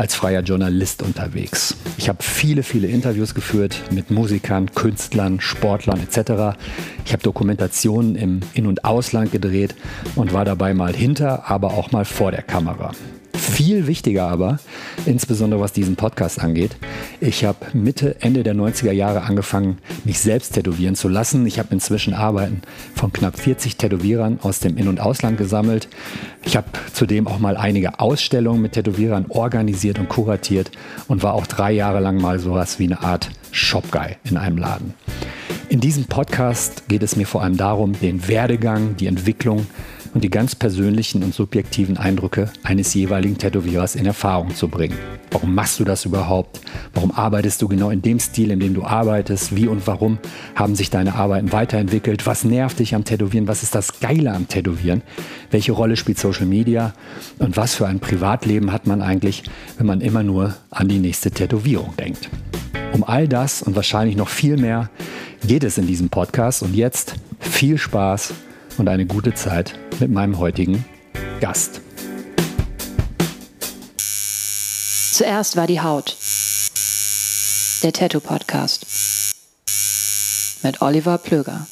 [0.00, 1.76] als freier Journalist unterwegs.
[1.98, 6.56] Ich habe viele, viele Interviews geführt mit Musikern, Künstlern, Sportlern etc.
[7.04, 9.74] Ich habe Dokumentationen im In- und Ausland gedreht
[10.16, 12.92] und war dabei mal hinter, aber auch mal vor der Kamera.
[13.34, 14.58] Viel wichtiger aber,
[15.06, 16.76] insbesondere was diesen Podcast angeht,
[17.20, 21.46] ich habe Mitte, Ende der 90er Jahre angefangen, mich selbst tätowieren zu lassen.
[21.46, 22.62] Ich habe inzwischen Arbeiten
[22.94, 25.88] von knapp 40 Tätowierern aus dem In- und Ausland gesammelt.
[26.44, 30.70] Ich habe zudem auch mal einige Ausstellungen mit Tätowierern organisiert und kuratiert
[31.08, 34.94] und war auch drei Jahre lang mal sowas wie eine Art Shop-Guy in einem Laden.
[35.68, 39.66] In diesem Podcast geht es mir vor allem darum, den Werdegang, die Entwicklung
[40.14, 44.96] und die ganz persönlichen und subjektiven Eindrücke eines jeweiligen Tätowierers in Erfahrung zu bringen.
[45.30, 46.60] Warum machst du das überhaupt?
[46.92, 49.54] Warum arbeitest du genau in dem Stil, in dem du arbeitest?
[49.54, 50.18] Wie und warum
[50.56, 52.26] haben sich deine Arbeiten weiterentwickelt?
[52.26, 53.46] Was nervt dich am Tätowieren?
[53.46, 55.02] Was ist das Geile am Tätowieren?
[55.50, 56.92] Welche Rolle spielt Social Media?
[57.38, 59.44] Und was für ein Privatleben hat man eigentlich,
[59.78, 62.28] wenn man immer nur an die nächste Tätowierung denkt?
[62.92, 64.90] Um all das und wahrscheinlich noch viel mehr
[65.46, 66.62] geht es in diesem Podcast.
[66.62, 68.34] Und jetzt viel Spaß
[68.80, 70.86] und eine gute Zeit mit meinem heutigen
[71.38, 71.82] Gast.
[75.12, 76.16] Zuerst war die Haut.
[77.82, 78.86] Der Tattoo Podcast.
[80.62, 81.66] Mit Oliver Plöger.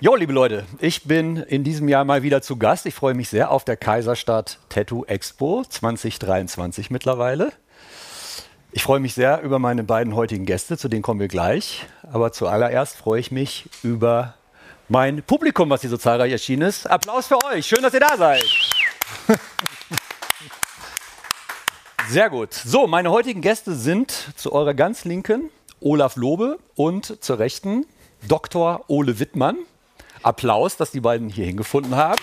[0.00, 2.86] Jo, liebe Leute, ich bin in diesem Jahr mal wieder zu Gast.
[2.86, 7.52] Ich freue mich sehr auf der Kaiserstadt Tattoo Expo 2023 mittlerweile.
[8.70, 11.84] Ich freue mich sehr über meine beiden heutigen Gäste, zu denen kommen wir gleich.
[12.12, 14.34] Aber zuallererst freue ich mich über
[14.88, 16.88] mein Publikum, was hier so zahlreich erschienen ist.
[16.88, 17.66] Applaus für euch.
[17.66, 18.44] Schön, dass ihr da seid.
[22.08, 22.52] Sehr gut.
[22.52, 25.50] So, meine heutigen Gäste sind zu eurer ganz linken
[25.80, 27.86] Olaf Lobe und zur rechten
[28.28, 28.84] Dr.
[28.88, 29.56] Ole Wittmann.
[30.22, 32.22] Applaus, dass die beiden hier hingefunden haben.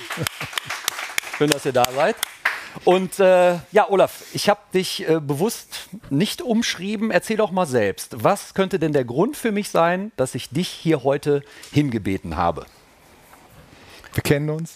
[1.38, 2.16] Schön, dass ihr da seid.
[2.86, 7.12] Und äh, ja, Olaf, ich habe dich äh, bewusst nicht umschrieben.
[7.12, 8.24] Erzähl doch mal selbst.
[8.24, 12.66] Was könnte denn der Grund für mich sein, dass ich dich hier heute hingebeten habe?
[14.14, 14.76] Wir kennen uns.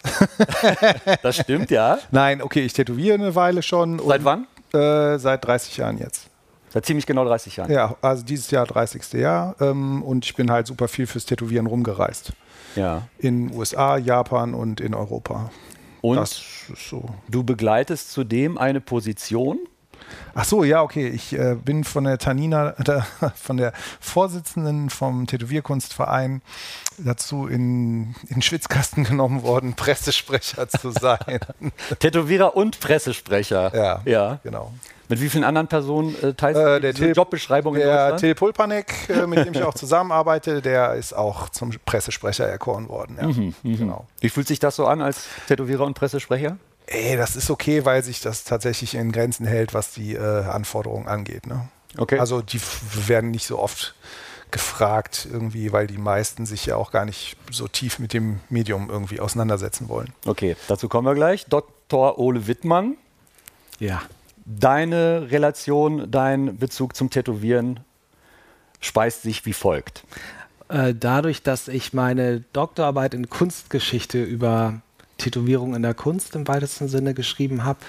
[1.23, 1.99] das stimmt, ja.
[2.11, 3.99] Nein, okay, ich tätowiere eine Weile schon.
[3.99, 4.47] Seit wann?
[4.73, 6.29] Äh, seit 30 Jahren jetzt.
[6.69, 7.71] Seit ziemlich genau 30 Jahren.
[7.71, 9.13] Ja, also dieses Jahr 30.
[9.13, 9.55] Jahr.
[9.61, 12.33] Ähm, und ich bin halt super viel fürs Tätowieren rumgereist.
[12.75, 13.03] Ja.
[13.17, 15.51] In USA, Japan und in Europa.
[16.09, 17.05] Und so.
[17.27, 19.59] du begleitest zudem eine Position?
[20.33, 21.07] Ach so, ja, okay.
[21.07, 23.01] Ich äh, bin von der Tanina, äh,
[23.35, 26.41] von der Vorsitzenden vom Tätowierkunstverein
[26.97, 31.39] dazu in, in Schwitzkasten genommen worden, Pressesprecher zu sein.
[31.99, 33.75] Tätowierer und Pressesprecher.
[33.75, 34.73] Ja, ja, genau.
[35.07, 38.17] Mit wie vielen anderen Personen äh, teilst äh, der du Jobbeschreibung in der?
[38.17, 43.17] Till Pulpanek, äh, mit dem ich auch zusammenarbeite, der ist auch zum Pressesprecher erkoren worden.
[43.19, 43.27] Ja.
[43.27, 44.07] Mhm, genau.
[44.19, 46.57] Wie fühlt sich das so an als Tätowierer und Pressesprecher?
[46.87, 51.07] Ey, das ist okay, weil sich das tatsächlich in Grenzen hält, was die äh, Anforderungen
[51.07, 51.47] angeht.
[51.47, 51.67] Ne?
[51.97, 52.19] Okay.
[52.19, 52.59] Also die
[53.07, 53.95] werden nicht so oft
[54.51, 58.89] gefragt irgendwie, weil die meisten sich ja auch gar nicht so tief mit dem Medium
[58.89, 60.13] irgendwie auseinandersetzen wollen.
[60.25, 61.45] Okay, dazu kommen wir gleich.
[61.45, 62.19] Dr.
[62.19, 62.95] Ole Wittmann.
[63.79, 64.01] Ja
[64.45, 67.79] deine Relation, dein Bezug zum Tätowieren
[68.79, 70.03] speist sich wie folgt?
[70.69, 74.81] Äh, dadurch, dass ich meine Doktorarbeit in Kunstgeschichte über
[75.17, 77.79] Tätowierung in der Kunst im weitesten Sinne geschrieben habe.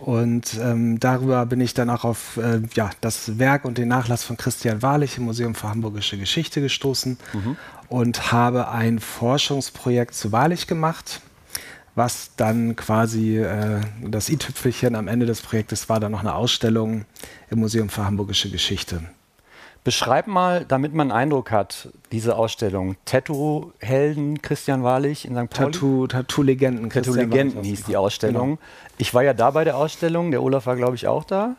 [0.00, 4.24] Und ähm, darüber bin ich dann auch auf äh, ja, das Werk und den Nachlass
[4.24, 7.56] von Christian Wahrlich im Museum für Hamburgische Geschichte gestoßen mhm.
[7.88, 11.20] und habe ein Forschungsprojekt zu Wahrlich gemacht
[11.94, 17.04] was dann quasi äh, das i-Tüpfelchen am Ende des Projektes war dann noch eine Ausstellung
[17.50, 19.02] im Museum für Hamburgische Geschichte.
[19.84, 22.94] Beschreib mal, damit man einen Eindruck hat, diese Ausstellung.
[23.04, 25.50] Tattoo-Helden Christian Wahrlich in St.
[25.50, 26.06] Pauli?
[26.06, 26.88] Tattoo-Legenden.
[26.88, 28.50] Tattoo-Legenden hieß die Ausstellung.
[28.50, 28.58] Genau.
[28.98, 31.56] Ich war ja da bei der Ausstellung, der Olaf war, glaube ich, auch da.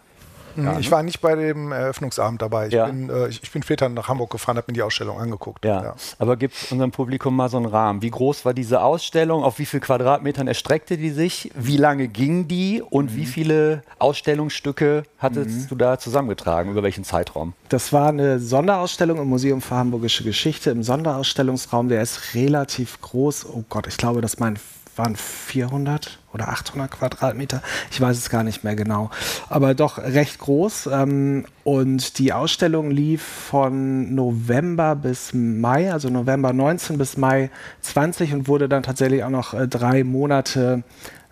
[0.55, 0.91] Ja, ich ne?
[0.91, 2.67] war nicht bei dem Eröffnungsabend dabei.
[2.67, 2.85] Ich, ja.
[2.85, 5.65] bin, äh, ich, ich, bin später nach Hamburg gefahren, habe mir die Ausstellung angeguckt.
[5.65, 5.83] Ja.
[5.83, 5.95] ja.
[6.19, 8.01] Aber gibt unserem Publikum mal so einen Rahmen.
[8.01, 9.43] Wie groß war diese Ausstellung?
[9.43, 11.51] Auf wie viele Quadratmetern erstreckte die sich?
[11.55, 12.81] Wie lange ging die?
[12.81, 13.15] Und mhm.
[13.15, 15.67] wie viele Ausstellungsstücke hattest mhm.
[15.69, 16.71] du da zusammengetragen?
[16.71, 17.53] Über welchen Zeitraum?
[17.69, 21.89] Das war eine Sonderausstellung im Museum für Hamburgische Geschichte im Sonderausstellungsraum.
[21.89, 23.45] Der ist relativ groß.
[23.45, 24.57] Oh Gott, ich glaube, das mein
[24.95, 27.61] waren 400 oder 800 Quadratmeter.
[27.91, 29.09] Ich weiß es gar nicht mehr genau.
[29.49, 30.89] Aber doch recht groß.
[30.91, 37.49] Ähm, und die Ausstellung lief von November bis Mai, also November 19 bis Mai
[37.81, 40.83] 20 und wurde dann tatsächlich auch noch äh, drei Monate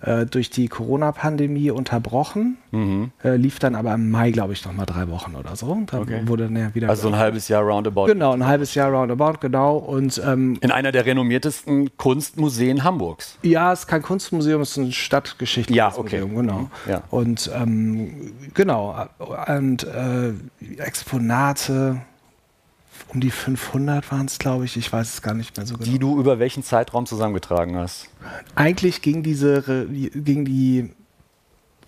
[0.01, 2.57] äh, durch die Corona-Pandemie unterbrochen.
[2.71, 3.12] Mhm.
[3.24, 5.77] Äh, lief dann aber im Mai, glaube ich, noch mal drei Wochen oder so.
[5.88, 6.21] Da okay.
[6.25, 6.89] wurde dann ja wieder.
[6.89, 8.06] Also ein halbes Jahr roundabout.
[8.07, 9.77] Genau, ein halbes Jahr roundabout, genau.
[9.77, 13.38] Und, ähm, In einer der renommiertesten Kunstmuseen Hamburgs.
[13.44, 16.21] Ja, es ist kein Kunstmuseum, es ist ein stadtgeschichtliches ja, okay.
[16.21, 16.59] Museum, genau.
[16.59, 16.69] Mhm.
[16.89, 17.04] Ja.
[17.09, 19.07] Und ähm, genau,
[19.47, 20.33] und äh,
[20.77, 22.01] Exponate
[23.13, 24.77] um die 500 waren es, glaube ich.
[24.77, 25.89] Ich weiß es gar nicht mehr so genau.
[25.89, 28.09] Die du über welchen Zeitraum zusammengetragen hast?
[28.55, 30.91] Eigentlich ging diese ging die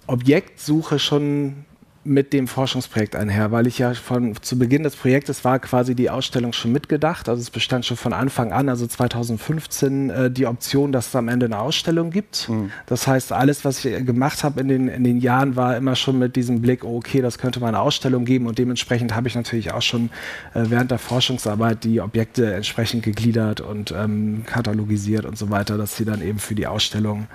[0.07, 1.65] Objektsuche schon
[2.05, 6.09] mit dem Forschungsprojekt einher, weil ich ja von zu Beginn des Projektes war quasi die
[6.09, 7.29] Ausstellung schon mitgedacht.
[7.29, 11.29] Also es bestand schon von Anfang an, also 2015, äh, die Option, dass es am
[11.29, 12.50] Ende eine Ausstellung gibt.
[12.50, 12.71] Mhm.
[12.88, 16.19] Das heißt, alles, was ich gemacht habe in den, in den Jahren, war immer schon
[16.19, 19.35] mit diesem Blick, oh, okay, das könnte mal eine Ausstellung geben und dementsprechend habe ich
[19.35, 20.09] natürlich auch schon
[20.53, 25.95] äh, während der Forschungsarbeit die Objekte entsprechend gegliedert und ähm, katalogisiert und so weiter, dass
[25.95, 27.27] sie dann eben für die Ausstellung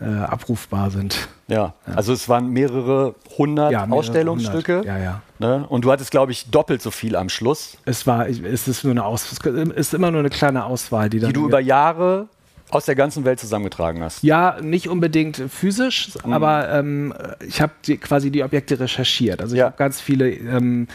[0.00, 1.28] äh, abrufbar sind.
[1.48, 1.74] Ja.
[1.86, 1.94] ja.
[1.94, 4.78] also es waren mehrere hundert ja, mehrere Ausstellungsstücke.
[4.78, 4.86] Hundert.
[4.86, 5.22] Ja, ja.
[5.38, 5.66] Ne?
[5.68, 7.76] Und du hattest, glaube ich, doppelt so viel am Schluss.
[7.84, 9.38] Es war, es ist nur eine Aus, es
[9.76, 12.28] ist immer nur eine kleine Auswahl, die, die du über Jahre
[12.70, 14.22] aus der ganzen Welt zusammengetragen hast.
[14.22, 16.32] Ja, nicht unbedingt physisch, mhm.
[16.32, 17.14] aber ähm,
[17.46, 19.40] ich habe quasi die Objekte recherchiert.
[19.40, 19.66] Also ich ja.
[19.66, 20.88] habe ganz viele ähm,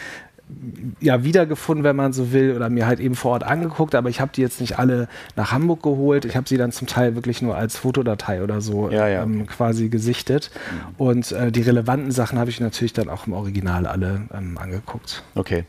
[1.00, 4.20] ja, wiedergefunden, wenn man so will, oder mir halt eben vor Ort angeguckt, aber ich
[4.20, 6.24] habe die jetzt nicht alle nach Hamburg geholt.
[6.24, 9.22] Ich habe sie dann zum Teil wirklich nur als Fotodatei oder so ja, ja.
[9.22, 10.50] Ähm, quasi gesichtet.
[10.54, 10.94] Mhm.
[10.98, 15.22] Und äh, die relevanten Sachen habe ich natürlich dann auch im Original alle ähm, angeguckt.
[15.34, 15.64] Okay.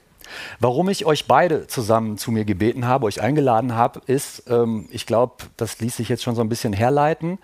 [0.60, 5.06] Warum ich euch beide zusammen zu mir gebeten habe, euch eingeladen habe, ist, ähm, ich
[5.06, 7.38] glaube, das ließ sich jetzt schon so ein bisschen herleiten.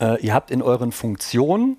[0.00, 1.76] Äh, ihr habt in euren Funktionen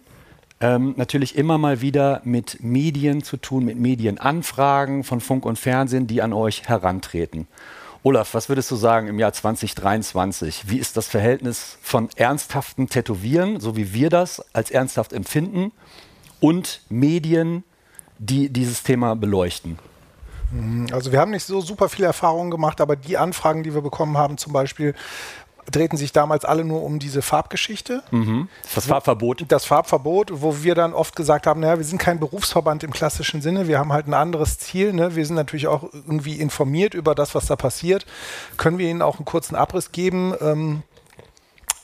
[0.62, 6.07] ähm, natürlich immer mal wieder mit Medien zu tun, mit Medienanfragen von Funk und Fernsehen,
[6.07, 7.48] die an euch herantreten.
[8.04, 10.69] Olaf, was würdest du sagen im Jahr 2023?
[10.69, 15.72] Wie ist das Verhältnis von ernsthaften Tätowieren, so wie wir das als ernsthaft empfinden,
[16.40, 17.63] und Medien,
[18.19, 19.80] die dieses Thema beleuchten?
[20.92, 24.18] Also wir haben nicht so super viel Erfahrung gemacht, aber die Anfragen, die wir bekommen
[24.18, 24.94] haben, zum Beispiel
[25.72, 28.04] drehten sich damals alle nur um diese Farbgeschichte.
[28.12, 28.48] Mhm.
[28.74, 29.46] Das Farbverbot.
[29.48, 33.42] Das Farbverbot, wo wir dann oft gesagt haben, naja, wir sind kein Berufsverband im klassischen
[33.42, 34.94] Sinne, wir haben halt ein anderes Ziel.
[34.94, 35.16] Ne?
[35.16, 38.06] Wir sind natürlich auch irgendwie informiert über das, was da passiert.
[38.58, 40.34] Können wir Ihnen auch einen kurzen Abriss geben?
[40.42, 40.84] Ähm,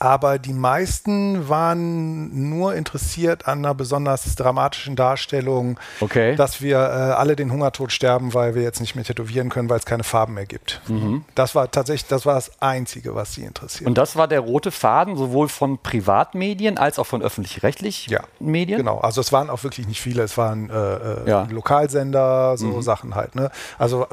[0.02, 6.34] aber die meisten waren nur interessiert an einer besonders dramatischen Darstellung, okay.
[6.34, 9.78] dass wir äh, alle den Hungertod sterben, weil wir jetzt nicht mehr tätowieren können, weil
[9.78, 10.80] es keine Farben mehr gibt.
[10.88, 11.24] Mhm.
[11.36, 13.86] Das war tatsächlich, das war das Einzige, was sie interessiert.
[13.86, 18.78] Und das war der rote Faden, sowohl von Privatmedien als auch von öffentlich-rechtlichen ja, Medien?
[18.78, 21.46] Genau, also es waren auch wirklich nicht viele, es waren äh, äh ja.
[21.48, 22.82] Lokalsender, so mhm.
[22.82, 23.36] Sachen halt.
[23.36, 23.52] Ne?
[23.78, 24.08] Also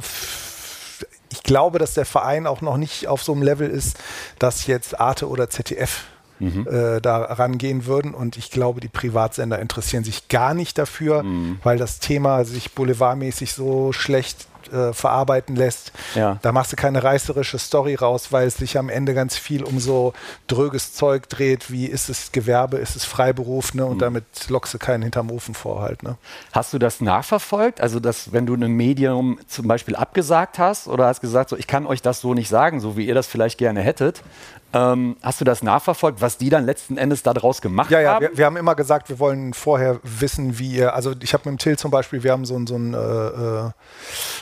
[1.32, 3.98] ich glaube, dass der Verein auch noch nicht auf so einem Level ist,
[4.40, 6.06] dass jetzt Arte oder ZDF
[6.40, 6.68] mhm.
[6.68, 8.14] äh, da rangehen würden.
[8.14, 11.60] Und ich glaube, die Privatsender interessieren sich gar nicht dafür, mhm.
[11.64, 15.92] weil das Thema sich boulevardmäßig so schlecht äh, verarbeiten lässt.
[16.16, 16.38] Ja.
[16.42, 19.80] Da machst du keine reißerische Story raus, weil es sich am Ende ganz viel um
[19.80, 20.14] so
[20.48, 23.86] dröges Zeug dreht, wie ist es Gewerbe, ist es Freiberuf, ne?
[23.86, 24.00] Und mhm.
[24.00, 26.04] damit lockst du keinen hinterm Ofen vor halt.
[26.04, 26.18] Ne?
[26.52, 27.82] Hast du das nachverfolgt?
[27.82, 31.68] Also, dass wenn du einem Medium zum Beispiel abgesagt hast oder hast gesagt, so, ich
[31.68, 34.24] kann euch das so nicht sagen, so wie ihr das vielleicht gerne hättet,
[34.72, 38.24] ähm, hast du das nachverfolgt, was die dann letzten Endes daraus gemacht ja, ja, haben?
[38.24, 41.50] Ja, wir, wir, haben immer gesagt, wir wollen vorher wissen, wie ihr, also ich habe
[41.50, 43.72] mit dem Till zum Beispiel, wir haben so ein, so ein äh, äh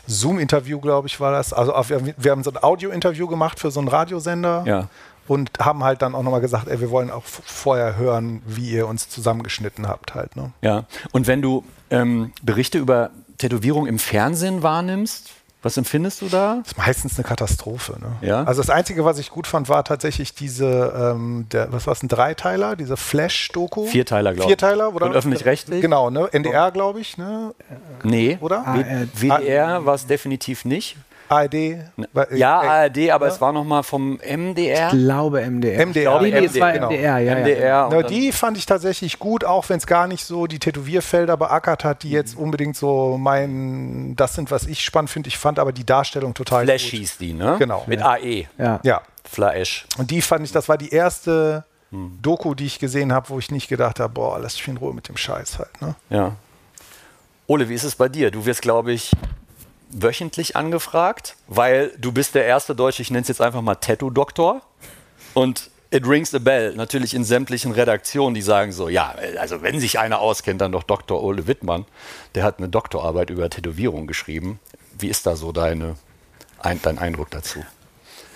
[0.08, 1.54] Zoom-Interview, glaube ich, war das.
[1.54, 4.64] Also wir, wir haben so ein Audio-Interview gemacht für so einen Radiosender.
[4.66, 4.88] Ja.
[5.28, 8.88] Und haben halt dann auch nochmal gesagt, ey, wir wollen auch vorher hören, wie ihr
[8.88, 10.38] uns zusammengeschnitten habt halt.
[10.38, 10.54] Ne?
[10.62, 15.32] Ja, und wenn du ähm, Berichte über Tätowierung im Fernsehen wahrnimmst,
[15.68, 16.60] was empfindest du da?
[16.64, 17.98] Das ist meistens eine Katastrophe.
[18.00, 18.28] Ne?
[18.28, 18.44] Ja?
[18.46, 22.02] Also das Einzige, was ich gut fand, war tatsächlich diese, ähm, der, was war es,
[22.02, 23.86] ein Dreiteiler, diese Flash-Doku.
[23.86, 24.48] Vierteiler, glaube ich.
[24.48, 25.08] Vierteiler, oder?
[25.08, 25.82] Und öffentlich-rechtlich?
[25.82, 26.30] Genau, ne?
[26.32, 27.18] NDR, glaube ich.
[27.18, 27.54] Ne?
[28.04, 28.38] Nee.
[28.40, 28.64] Oder?
[29.14, 30.96] WDR war es definitiv nicht.
[31.30, 31.56] ARD?
[32.32, 33.34] Ja, ARD, aber ja?
[33.34, 34.88] es war nochmal vom MDR.
[34.88, 35.86] Ich glaube MDR.
[35.86, 35.88] MDR.
[35.88, 36.88] Ich glaube, nee, es war genau.
[36.88, 37.36] MDR, ja.
[37.36, 38.04] MDR ja.
[38.04, 42.04] die fand ich tatsächlich gut, auch wenn es gar nicht so die Tätowierfelder beackert hat,
[42.04, 42.14] die mhm.
[42.14, 45.28] jetzt unbedingt so mein, das sind, was ich spannend finde.
[45.30, 47.00] Ich fand aber die Darstellung total Flash gut.
[47.00, 47.56] hieß die, ne?
[47.60, 47.84] Genau.
[47.88, 48.46] Mit AE.
[48.58, 48.80] Ja.
[48.84, 49.02] ja.
[49.24, 49.86] Flash.
[49.98, 52.20] Und die fand ich, das war die erste hm.
[52.22, 54.94] Doku, die ich gesehen habe, wo ich nicht gedacht habe, boah, lass mich in Ruhe
[54.94, 55.82] mit dem Scheiß halt.
[55.82, 55.96] Ne?
[56.10, 56.36] Ja.
[57.48, 58.30] Ole, wie ist es bei dir?
[58.30, 59.12] Du wirst, glaube ich,
[59.90, 64.62] wöchentlich angefragt, weil du bist der erste Deutsche, ich nenne es jetzt einfach mal Tattoo-Doktor.
[65.34, 69.80] Und it rings a bell, natürlich in sämtlichen Redaktionen, die sagen so, ja, also wenn
[69.80, 71.24] sich einer auskennt, dann doch Dr.
[71.24, 71.86] Ole Wittmann.
[72.36, 74.60] Der hat eine Doktorarbeit über Tätowierung geschrieben.
[74.98, 75.96] Wie ist da so deine,
[76.60, 77.64] ein, dein Eindruck dazu?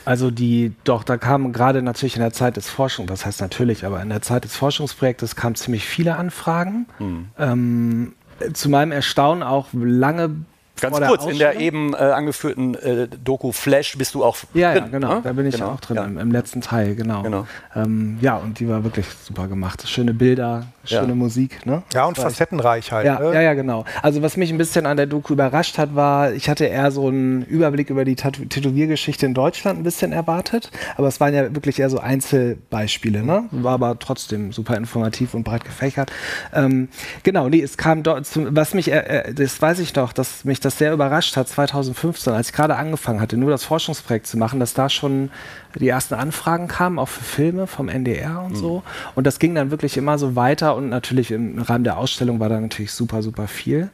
[0.04, 3.86] Also die, doch, da kamen gerade natürlich in der Zeit des Forschungs, das heißt natürlich,
[3.86, 6.88] aber in der Zeit des Forschungsprojektes kamen ziemlich viele Anfragen.
[6.98, 7.28] Hm.
[7.38, 8.14] Ähm,
[8.54, 10.38] zu meinem Erstaunen auch lange
[10.82, 14.82] Ganz kurz, in der eben äh, angeführten äh, Doku Flash bist du auch Ja, ja,
[14.82, 15.16] drin, genau.
[15.16, 15.22] ne?
[15.24, 16.04] Da bin ich Genau, auch drin ja.
[16.06, 17.22] im, im letzten Teil, genau.
[17.24, 17.48] Genau.
[17.76, 19.88] Ähm, ja, und die war wirklich super gemacht.
[19.88, 21.16] Schöne Bilder, schöne Ja.
[21.16, 21.66] Musik.
[21.66, 21.84] Ne?
[21.94, 23.06] Ja, und facettenreich halt.
[23.06, 23.34] Ja, ne?
[23.34, 23.86] ja, ja, genau.
[24.02, 27.08] Also was mich ein bisschen an der Doku überrascht hat, war, ich hatte eher so
[27.08, 31.54] einen Überblick über die Tatu- Tätowiergeschichte in Deutschland ein bisschen erwartet, aber es waren ja
[31.54, 33.46] wirklich eher so Einzelbeispiele, ne?
[33.52, 36.12] War aber trotzdem super informativ und breit gefächert.
[36.54, 36.90] Ähm,
[37.24, 40.46] genau, nee, es kam dort, zum, was mich, äh, äh, das weiß ich noch, dass
[40.46, 44.38] mich das sehr überrascht hat, 2015, als ich gerade angefangen hatte, nur das Forschungsprojekt zu
[44.38, 45.30] machen, dass da schon
[45.76, 48.84] die ersten Anfragen kamen, auch für Filme vom NDR und so.
[49.16, 52.50] Und das ging dann wirklich immer so weiter und natürlich im Rahmen der Ausstellung war
[52.50, 53.90] da natürlich super, super viel.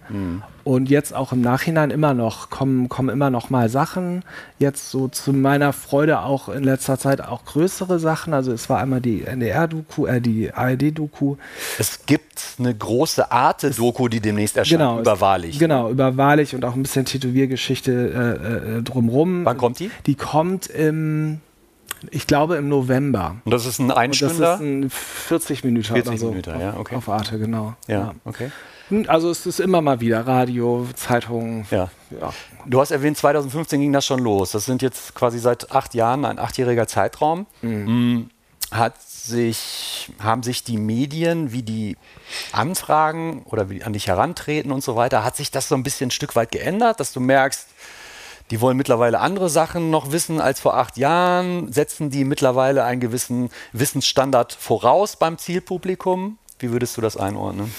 [0.63, 4.23] Und jetzt auch im Nachhinein immer noch, kommen, kommen immer noch mal Sachen.
[4.59, 8.33] Jetzt so zu meiner Freude auch in letzter Zeit auch größere Sachen.
[8.33, 11.37] Also es war einmal die NDR-Doku, äh, die ARD-Doku.
[11.79, 15.57] Es gibt eine große Arte-Doku, die demnächst erscheint, Genau, über Wahrlich.
[15.57, 19.45] Genau, über Wahrlich und auch ein bisschen Tätowiergeschichte äh, äh, drumrum.
[19.45, 19.89] Wann kommt die?
[20.05, 21.39] Die kommt im,
[22.11, 23.37] ich glaube im November.
[23.45, 24.59] Und das ist ein Und das ist Einstünder?
[24.59, 26.29] ein 40 Minuten 40 oder so.
[26.29, 26.95] Minuten, auf, ja, okay.
[26.95, 27.75] auf Arte, genau.
[27.87, 28.51] Ja, okay.
[28.89, 31.65] Hm, Also es ist immer mal wieder Radio, Zeitungen.
[31.71, 31.89] Ja.
[32.09, 32.33] ja.
[32.65, 34.51] Du hast erwähnt, 2015 ging das schon los.
[34.51, 37.45] Das sind jetzt quasi seit acht Jahren ein achtjähriger Zeitraum.
[37.61, 38.21] Mm,
[38.71, 41.97] Hat sich, haben sich die Medien, wie die
[42.51, 46.07] Anfragen oder wie an dich herantreten und so weiter, hat sich das so ein bisschen
[46.07, 47.67] ein Stück weit geändert, dass du merkst,
[48.51, 53.01] die wollen mittlerweile andere Sachen noch wissen als vor acht Jahren, setzen die mittlerweile einen
[53.01, 56.37] gewissen Wissensstandard voraus beim Zielpublikum?
[56.59, 57.73] Wie würdest du das einordnen?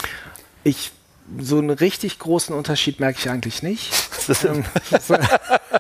[0.65, 0.93] Ich,
[1.39, 3.93] so einen richtig großen Unterschied merke ich eigentlich nicht.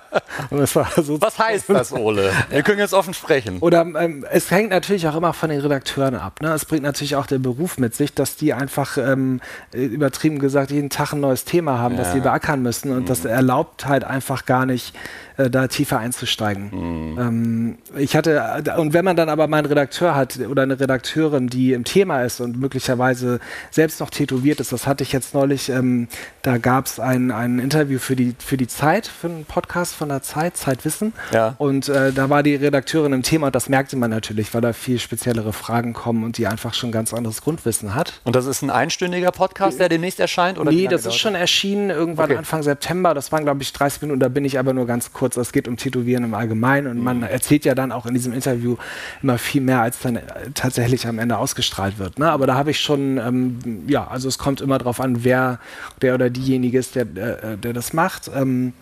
[0.50, 2.30] Das so Was heißt das, Ole?
[2.50, 3.58] Wir können jetzt offen sprechen.
[3.60, 6.40] Oder ähm, es hängt natürlich auch immer von den Redakteuren ab.
[6.40, 6.52] Ne?
[6.52, 9.40] Es bringt natürlich auch der Beruf mit sich, dass die einfach ähm,
[9.72, 12.12] äh, übertrieben gesagt jeden Tag ein neues Thema haben, das Ja.
[12.14, 12.92] sie beackern müssen.
[12.92, 14.94] Und das erlaubt halt einfach gar nicht,
[15.36, 16.70] äh, da tiefer einzusteigen.
[17.18, 20.78] Ähm, ich hatte, äh, und wenn man dann aber mal einen Redakteur hat oder eine
[20.80, 23.40] Redakteurin, die im Thema ist und möglicherweise
[23.70, 26.08] selbst noch tätowiert ist, das hatte ich jetzt neulich, ähm,
[26.42, 30.08] da gab es ein, ein Interview für die, für die Zeit, für einen Podcast von
[30.08, 31.12] der Zeit, Zeitwissen.
[31.32, 31.54] Ja.
[31.58, 34.72] Und äh, da war die Redakteurin im Thema und das merkte man natürlich, weil da
[34.72, 38.20] viel speziellere Fragen kommen und die einfach schon ganz anderes Grundwissen hat.
[38.24, 40.58] Und das ist ein einstündiger Podcast, der demnächst erscheint?
[40.58, 42.36] Oder Nee, das ist schon erschienen irgendwann Okay.
[42.38, 43.14] Anfang September.
[43.14, 44.20] Das waren, glaube ich, 30 Minuten.
[44.20, 45.36] Da bin ich aber nur ganz kurz.
[45.36, 46.88] Es geht um Tätowieren im Allgemeinen.
[46.88, 47.04] Und Mhm.
[47.04, 48.76] man erzählt ja dann auch in diesem Interview
[49.22, 50.22] immer viel mehr, als dann äh,
[50.54, 52.18] tatsächlich am Ende ausgestrahlt wird.
[52.18, 52.30] Ne?
[52.30, 55.58] Aber da habe ich schon, ähm, ja, also es kommt immer darauf an, wer
[56.02, 58.30] der oder diejenige ist, der, äh, der das macht.
[58.34, 58.72] Ähm,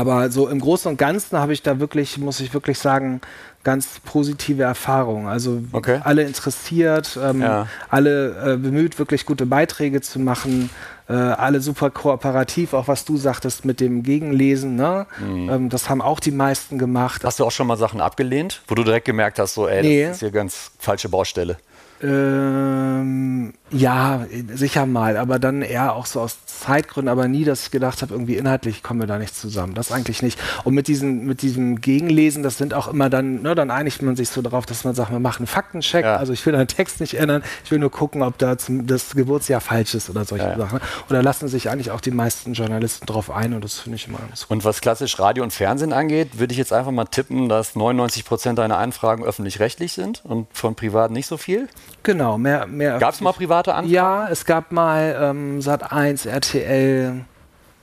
[0.00, 3.20] aber so im Großen und Ganzen habe ich da wirklich, muss ich wirklich sagen,
[3.62, 5.26] ganz positive Erfahrungen.
[5.28, 6.00] Also Okay.
[6.02, 7.66] alle interessiert, ähm, Ja.
[7.90, 10.70] alle äh, bemüht, wirklich gute Beiträge zu machen,
[11.10, 14.76] äh, alle super kooperativ, auch was du sagtest mit dem Gegenlesen.
[14.76, 15.06] Ne?
[15.20, 15.50] Mhm.
[15.50, 17.22] Ähm, das haben auch die meisten gemacht.
[17.22, 20.04] Hast du auch schon mal Sachen abgelehnt, wo du direkt gemerkt hast, so, ey, Nee.
[20.06, 21.58] das ist hier ganz falsche Baustelle?
[22.02, 27.70] Ähm, ja, sicher mal, aber dann eher auch so aus Zeitgründen, aber nie, dass ich
[27.70, 29.74] gedacht habe, irgendwie inhaltlich kommen wir da nicht zusammen.
[29.74, 30.38] Das eigentlich nicht.
[30.64, 34.16] Und mit, diesen, mit diesem Gegenlesen, das sind auch immer dann, ne, dann einigt man
[34.16, 36.04] sich so darauf, dass man sagt, wir machen einen Faktencheck.
[36.04, 36.16] Ja.
[36.16, 39.12] Also ich will deinen Text nicht ändern, ich will nur gucken, ob da zum, das
[39.12, 40.58] Geburtsjahr falsch ist oder solche Ja, ja.
[40.58, 40.80] Sachen.
[41.08, 44.18] Oder lassen sich eigentlich auch die meisten Journalisten drauf ein und das finde ich immer
[44.18, 44.50] ganz gut.
[44.50, 48.24] Und was klassisch Radio und Fernsehen angeht, würde ich jetzt einfach mal tippen, dass 99
[48.24, 51.68] Prozent deiner Anfragen öffentlich-rechtlich sind und von privat nicht so viel.
[52.02, 52.98] Genau, mehr, mehr.
[52.98, 53.92] Gab es mal private Anfragen?
[53.92, 57.24] Ja, es gab mal ähm, Sat 1, RTL,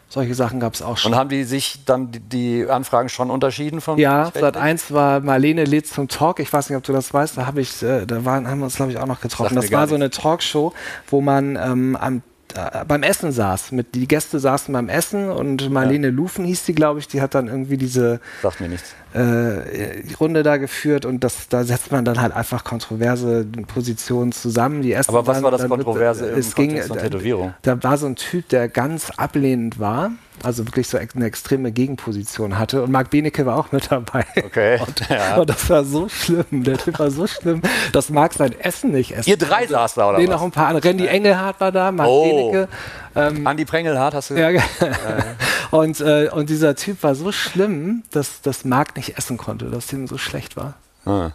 [0.09, 1.13] solche Sachen gab es auch schon.
[1.13, 4.53] Und haben die sich dann die, die Anfragen schon unterschieden von Ja, öffentlich-rechtlich?
[4.53, 6.39] Sat 1 war Marlene lädt zum Talk.
[6.39, 7.37] Ich weiß nicht, ob du das weißt.
[7.37, 9.55] Da habe ich, äh, da waren, haben wir uns glaube ich auch noch getroffen.
[9.55, 10.09] Das war so eine.
[10.09, 10.73] Talkshow,
[11.09, 12.21] wo man ähm, am
[12.57, 13.71] äh, beim Essen saß.
[13.71, 17.35] Mit, die Gäste saßen beim Essen und Marlene Lufen hieß die, glaube ich, die hat
[17.35, 18.93] dann irgendwie diese Sagt mir nichts.
[19.13, 24.81] äh, Runde da geführt und das, da setzt man dann halt einfach kontroverse Positionen zusammen.
[24.81, 27.01] Die Aber was dann- war das dann wird- Kontroverse im es ging, Kontext von äh,
[27.01, 27.53] Tätowierung?
[27.61, 30.11] Da war so ein Typ, der ganz ablehnend war,
[30.43, 34.25] also wirklich so eine extreme Gegenposition hatte und Marc Benecke war auch mit dabei.
[34.45, 34.79] Okay.
[34.85, 35.37] Und, Ja.
[35.37, 39.11] und das war so schlimm, der Typ war so schlimm, dass Marc sein Essen nicht
[39.15, 40.35] essen Ihr drei saß da, oder Nee, was?
[40.35, 40.87] noch ein paar andere.
[40.87, 42.51] Randy Engelhardt war da, Marc Oh.
[42.51, 42.67] Benecke.
[43.15, 44.61] Ähm, Andi Prengelhardt hast du ja, ge-
[45.71, 49.91] und, äh, und dieser Typ war so schlimm, dass, dass Marc nicht essen konnte, dass
[49.91, 50.75] ihm so schlecht war.
[51.05, 51.31] Ah.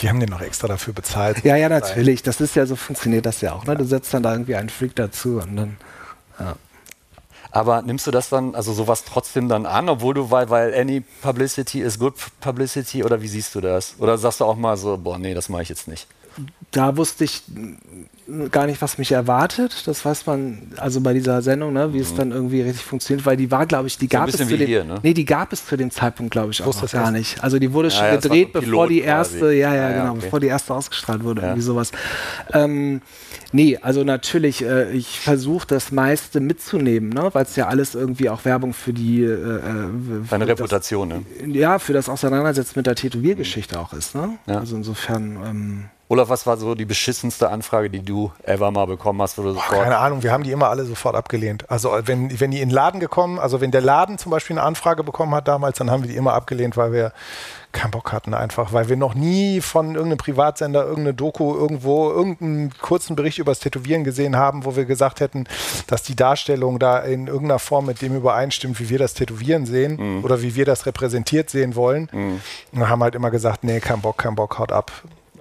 [0.00, 1.44] Die haben den noch extra dafür bezahlt.
[1.44, 2.22] Ja, ja, natürlich.
[2.22, 3.64] Das ist ja so, funktioniert das ja auch.
[3.66, 3.76] Ne?
[3.76, 5.76] Du setzt dann da irgendwie einen Freak dazu und dann.
[6.38, 6.54] Ja.
[7.56, 11.00] Aber nimmst du das dann, also sowas trotzdem dann an, obwohl du, weil, weil any
[11.22, 13.94] publicity is good publicity oder wie siehst du das?
[13.98, 16.06] Oder sagst du auch mal so, boah, nee, das mache ich jetzt nicht?
[16.70, 17.40] Da wusste ich
[18.50, 19.86] gar nicht, was mich erwartet.
[19.86, 22.02] Das weiß man also bei dieser Sendung, ne, wie mhm.
[22.02, 24.44] es dann irgendwie richtig funktioniert, weil die war, glaube ich, die so gab es zu
[24.44, 24.98] dem, hier, ne?
[25.02, 27.42] nee, die gab es zu dem Zeitpunkt, glaube ich, auch noch gar nicht.
[27.42, 29.58] Also die wurde ja, schon ja, gedreht, bevor die erste, quasi.
[29.58, 30.20] ja, ja, genau, okay.
[30.22, 31.92] bevor die erste ausgestrahlt wurde, irgendwie sowas.
[32.52, 33.00] Ähm,
[33.52, 38.28] nee, also natürlich, äh, ich versuche das meiste mitzunehmen, ne, weil es ja alles irgendwie
[38.28, 39.88] auch Werbung für die äh, äh
[40.28, 41.54] Deine Reputation, das, ne?
[41.54, 43.80] Ja, für das Auseinandersetzen mit der Tätowiergeschichte mhm.
[43.80, 44.38] auch ist, ne?
[44.46, 45.38] Also insofern.
[45.44, 49.36] Ähm, Olaf, was war so die beschissenste Anfrage, die du ever mal bekommen hast?
[49.36, 51.68] Boah, keine Ahnung, wir haben die immer alle sofort abgelehnt.
[51.68, 54.64] Also wenn, wenn die in den Laden gekommen, also wenn der Laden zum Beispiel eine
[54.64, 57.12] Anfrage bekommen hat damals, dann haben wir die immer abgelehnt, weil wir
[57.72, 62.72] keinen Bock hatten einfach, weil wir noch nie von irgendeinem Privatsender irgendeine Doku irgendwo, irgendeinen
[62.80, 65.44] kurzen Bericht über das Tätowieren gesehen haben, wo wir gesagt hätten,
[65.88, 69.96] dass die Darstellung da in irgendeiner Form mit dem übereinstimmt, wie wir das Tätowieren sehen
[69.96, 70.24] mhm.
[70.24, 72.08] oder wie wir das repräsentiert sehen wollen.
[72.12, 72.40] Mhm.
[72.72, 74.92] Und haben halt immer gesagt, nee, kein Bock, kein Bock, haut ab.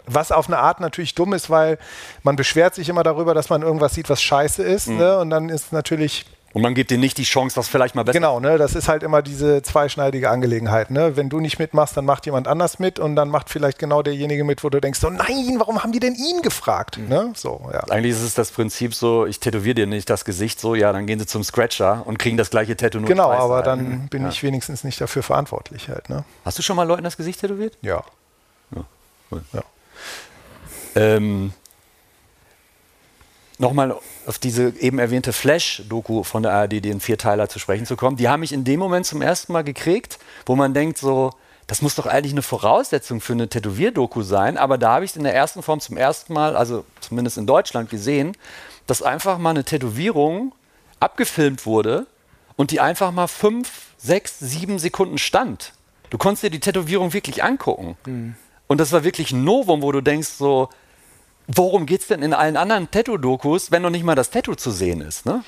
[0.08, 1.78] Was auf eine Art natürlich dumm ist, weil
[2.24, 4.88] man beschwert sich immer darüber, dass man irgendwas sieht, was scheiße ist.
[4.88, 4.98] Mhm.
[4.98, 5.20] Ne?
[5.20, 8.18] Und dann ist natürlich und man gibt dir nicht die Chance, das vielleicht mal besser
[8.18, 8.58] Genau, ne?
[8.58, 10.90] das ist halt immer diese zweischneidige Angelegenheit.
[10.90, 11.18] Ne?
[11.18, 14.46] Wenn du nicht mitmachst, dann macht jemand anders mit und dann macht vielleicht genau derjenige
[14.46, 16.98] mit, wo du denkst, so nein, warum haben die denn ihn gefragt?
[16.98, 17.10] Mhm.
[17.10, 17.34] Ne?
[17.36, 17.82] So, ja.
[17.90, 21.08] Eigentlich ist es das Prinzip so, ich tätowiere dir nicht das Gesicht so, ja, dann
[21.08, 24.08] gehen sie zum Scratcher und kriegen das gleiche Tattoo nur Genau, aber dann mhm.
[24.08, 24.30] bin ja.
[24.30, 26.08] ich wenigstens nicht dafür verantwortlich halt.
[26.10, 26.24] Ne?
[26.46, 27.78] Hast du schon mal Leuten das Gesicht tätowiert?
[27.82, 28.02] Ja.
[28.74, 28.86] ja.
[29.30, 29.42] Cool.
[29.52, 29.62] ja.
[30.96, 31.54] Ähm,
[33.58, 38.18] Nochmal auf diese eben erwähnte Flash-Doku von der ARD, den Vierteiler zu sprechen zu kommen.
[38.18, 41.32] Die haben mich in dem Moment zum ersten Mal gekriegt, wo man denkt so,
[41.68, 44.58] das muss doch eigentlich eine Voraussetzung für eine Tätowierdoku sein.
[44.58, 47.48] Aber da habe ich es in der ersten Form zum ersten Mal, also zumindest in
[47.48, 48.36] Deutschland gesehen,
[48.88, 50.52] dass einfach mal eine Tätowierung
[51.00, 52.08] abgefilmt wurde
[52.58, 55.72] und die einfach mal fünf, sechs, sieben Sekunden stand.
[56.10, 57.96] Du konntest dir die Tätowierung wirklich angucken.
[58.06, 58.36] Mhm.
[58.68, 60.70] Und das war wirklich ein Novum, wo du denkst so,
[61.48, 64.72] worum geht es denn in allen anderen Tattoo-Dokus, wenn noch nicht mal das Tattoo zu
[64.72, 65.26] sehen ist?
[65.26, 65.44] Ne?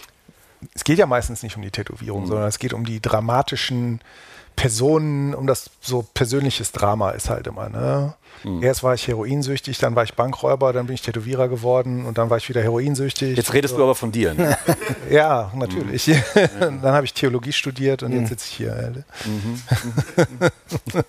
[0.74, 2.28] Es geht ja meistens nicht um die Tätowierung, mhm.
[2.28, 4.02] sondern es geht um die dramatischen
[4.58, 7.70] Personen, um das so persönliches Drama ist halt immer.
[7.70, 8.16] Ne?
[8.44, 8.64] Mhm.
[8.64, 12.32] Erst war ich heroinsüchtig, dann war ich Bankräuber, dann bin ich Tätowierer geworden und dann
[12.32, 13.38] war ich wieder heroinsüchtig.
[13.38, 13.78] Jetzt redest so.
[13.78, 14.34] du aber von dir.
[14.34, 14.58] Ne?
[15.12, 16.08] ja, natürlich.
[16.08, 16.22] Mhm.
[16.60, 18.28] dann habe ich Theologie studiert und jetzt mhm.
[18.28, 19.04] sitze ich hier.
[19.26, 19.62] Mhm.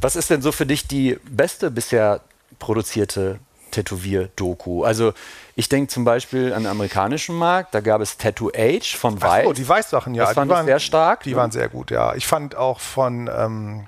[0.00, 2.22] Was ist denn so für dich die beste bisher
[2.58, 3.40] produzierte
[3.70, 4.84] Tätowier-Doku.
[4.84, 5.12] Also
[5.56, 9.46] ich denke zum Beispiel an den amerikanischen Markt, da gab es Tattoo Age von Weiß.
[9.46, 10.24] Oh, die Weiß-Sachen, ja.
[10.24, 11.22] Das fand die waren, sehr stark.
[11.24, 12.14] Die waren sehr gut, ja.
[12.14, 13.86] Ich fand auch von, ähm,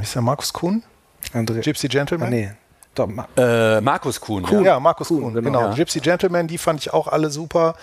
[0.00, 0.82] ist der, Markus Kuhn?
[1.32, 1.60] André.
[1.60, 2.28] Gypsy Gentleman?
[2.28, 2.50] Ah, nee.
[2.94, 4.42] Doch, Ma äh, Markus Kuhn.
[4.42, 4.64] Kuhn.
[4.64, 5.50] Ja, Markus Kuhn, Kuhn genau.
[5.50, 5.70] genau.
[5.70, 5.74] Ja.
[5.74, 7.74] Gypsy Gentleman, die fand ich auch alle super,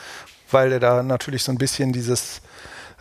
[0.51, 2.41] weil er da natürlich so ein bisschen dieses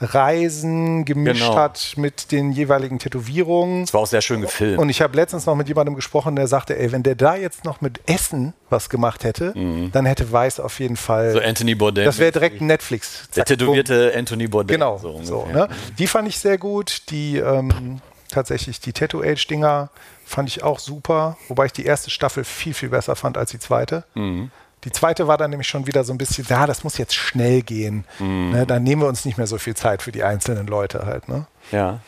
[0.02, 1.56] Reisen gemischt genau.
[1.56, 3.84] hat mit den jeweiligen Tätowierungen.
[3.84, 4.78] Es war auch sehr schön gefilmt.
[4.78, 7.64] Und ich habe letztens noch mit jemandem gesprochen, der sagte, ey, wenn der da jetzt
[7.64, 9.92] noch mit Essen was gemacht hätte, mhm.
[9.92, 11.32] dann hätte Weiß auf jeden Fall.
[11.32, 12.04] So Anthony Bourdain.
[12.04, 13.28] Das wäre direkt ein Netflix.
[13.36, 14.18] Der tätowierte boom.
[14.18, 14.74] Anthony Bourdain.
[14.74, 14.98] Genau.
[14.98, 15.68] So, so ne?
[15.98, 17.10] Die fand ich sehr gut.
[17.10, 19.90] Die ähm, tatsächlich die Tattoo Age Dinger
[20.24, 23.58] fand ich auch super, wobei ich die erste Staffel viel viel besser fand als die
[23.58, 24.04] zweite.
[24.14, 24.50] Mhm.
[24.84, 27.62] Die zweite war dann nämlich schon wieder so ein bisschen, ja, das muss jetzt schnell
[27.62, 28.04] gehen.
[28.18, 28.50] Mhm.
[28.50, 31.28] Ne, dann nehmen wir uns nicht mehr so viel Zeit für die einzelnen Leute halt.
[31.28, 31.46] Ne?
[31.70, 32.00] Ja.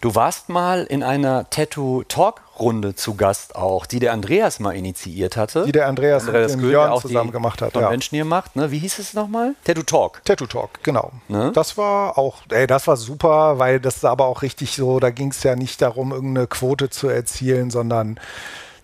[0.00, 5.64] Du warst mal in einer Tattoo-Talk-Runde zu Gast auch, die der Andreas mal initiiert hatte.
[5.64, 7.74] Die der Andreas, Andreas mit dem Jörn auch zusammen gemacht hat.
[7.74, 7.90] Ja.
[7.90, 8.54] Menschen hier macht.
[8.54, 8.70] Ne?
[8.70, 9.56] Wie hieß es nochmal?
[9.64, 10.24] Tattoo Talk.
[10.24, 11.10] Tattoo Talk, genau.
[11.26, 11.50] Ne?
[11.52, 15.30] Das war auch, ey, das war super, weil das aber auch richtig so, da ging
[15.30, 18.20] es ja nicht darum, irgendeine Quote zu erzielen, sondern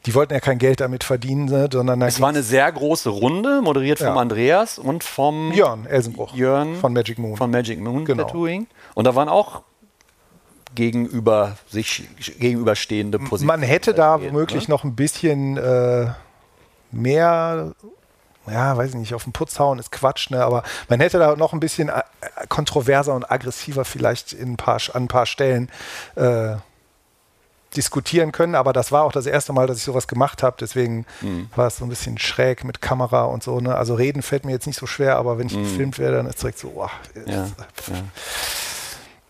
[0.07, 3.63] die wollten ja kein Geld damit verdienen, ne, sondern es war eine sehr große Runde,
[3.63, 4.09] moderiert ja.
[4.09, 7.37] vom Andreas und vom Jörn Elsenbruch Jörn von Magic Moon.
[7.37, 8.25] Von Magic Moon genau.
[8.25, 8.67] Tattooing.
[8.95, 9.63] Und da waren auch
[10.75, 13.47] gegenüber sich gegenüberstehende Positionen.
[13.47, 14.75] Man hätte da womöglich ne?
[14.75, 16.09] noch ein bisschen äh,
[16.91, 17.73] mehr
[18.47, 20.45] ja, weiß ich nicht, auf den Putz hauen ist Quatsch, ne?
[20.45, 22.03] aber man hätte da noch ein bisschen äh,
[22.49, 25.71] kontroverser und aggressiver vielleicht in ein paar, an ein paar Stellen
[26.17, 26.57] äh,
[27.77, 31.07] diskutieren können, aber das war auch das erste Mal, dass ich sowas gemacht habe, deswegen
[31.21, 31.49] mhm.
[31.55, 33.61] war es so ein bisschen schräg mit Kamera und so.
[33.61, 33.75] Ne?
[33.75, 35.63] Also reden fällt mir jetzt nicht so schwer, aber wenn ich mhm.
[35.63, 36.89] gefilmt werde, dann ist es direkt so, oh,
[37.27, 37.47] ja, ja.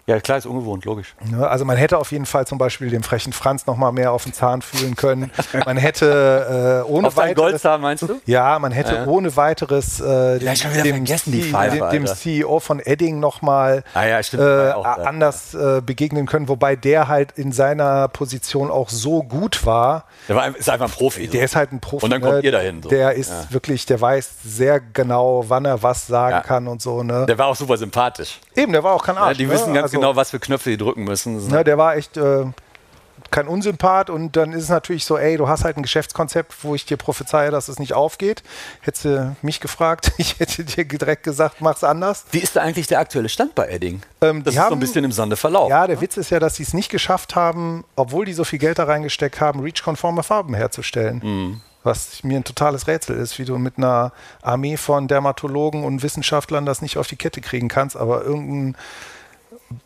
[0.07, 1.15] Ja, klar, ist ungewohnt, logisch.
[1.31, 1.49] Ne?
[1.49, 4.25] Also man hätte auf jeden Fall zum Beispiel dem frechen Franz noch mal mehr auf
[4.25, 5.31] den Zahn fühlen können.
[5.65, 8.21] Man hätte äh, ohne Auf weiteres, Goldzahn meinst du?
[8.27, 9.07] ja, man hätte Ja.
[9.07, 12.07] ohne weiteres äh, die C- Pfeife, dem, dem.
[12.07, 14.73] CEO von Edding noch mal Ah ja, stimmt, äh,
[15.05, 20.05] anders äh, begegnen können, wobei der halt in seiner Position auch so gut war.
[20.29, 21.27] Der war, ist einfach ein Profi.
[21.27, 21.33] so.
[21.33, 22.05] Der ist halt ein Profi.
[22.05, 22.41] Und dann kommt ne?
[22.43, 22.89] ihr dahin, so.
[22.91, 23.47] Der ist Ja.
[23.55, 27.03] wirklich, der weiß sehr genau, wann er was sagen kann und so.
[27.03, 27.25] Ne?
[27.27, 28.39] Der war auch super sympathisch.
[28.55, 29.39] Eben, der war auch kein Arsch.
[29.39, 29.53] die ne?
[29.53, 31.47] wissen ganz Also- genau, was für Knöpfe die drücken müssen.
[31.49, 32.45] Ne, der war echt äh,
[33.31, 36.75] kein Unsympath und dann ist es natürlich so, ey, du hast halt ein Geschäftskonzept, wo
[36.75, 38.43] ich dir prophezeie, dass es nicht aufgeht.
[38.81, 42.27] Hättest du mich gefragt, ich hätte dir direkt gesagt, mach's anders.
[42.33, 44.03] Wie ist da eigentlich der aktuelle Stand bei Edding?
[44.21, 45.71] Ähm, das ist so haben- ein bisschen im Sande verlaufen.
[45.71, 48.59] Ja, der Witz ist ja, dass sie es nicht geschafft haben, obwohl die so viel
[48.59, 51.21] Geld da reingesteckt haben, REACH-konforme Farben herzustellen.
[51.25, 51.61] Mhm.
[51.83, 56.65] Was mir ein totales Rätsel ist, wie du mit einer Armee von Dermatologen und Wissenschaftlern
[56.65, 58.75] das nicht auf die Kette kriegen kannst, aber irgendein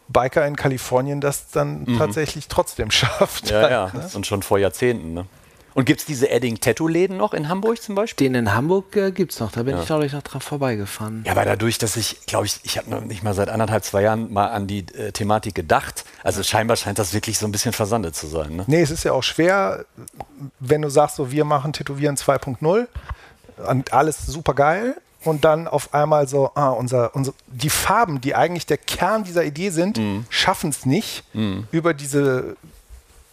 [0.08, 3.46] Biker in Kalifornien das dann tatsächlich trotzdem schafft.
[3.46, 3.50] Mhm.
[3.50, 3.92] Ja, ja.
[4.14, 5.14] Und schon vor Jahrzehnten.
[5.14, 5.26] Ne?
[5.78, 8.26] Und gibt es diese Edding-Tattoo-Läden noch in Hamburg zum Beispiel?
[8.26, 11.22] Den in Hamburg äh, gibt es noch, da bin ich dadurch noch dran vorbeigefahren.
[11.24, 14.02] Ja, aber dadurch, dass ich, glaube ich, ich habe noch nicht mal seit anderthalb, zwei
[14.02, 16.04] Jahren mal an die äh, Thematik gedacht.
[16.24, 18.56] Also scheinbar scheint das wirklich so ein bisschen versandet zu sein.
[18.56, 18.64] Ne?
[18.66, 19.84] Nee, es ist ja auch schwer,
[20.58, 22.88] wenn du sagst, so wir machen Tätowieren 2.0
[23.68, 24.96] und alles super geil
[25.28, 29.44] und dann auf einmal so, ah, unser, unser, die Farben, die eigentlich der Kern dieser
[29.44, 31.24] Idee sind, schaffen es nicht
[31.72, 32.56] über diese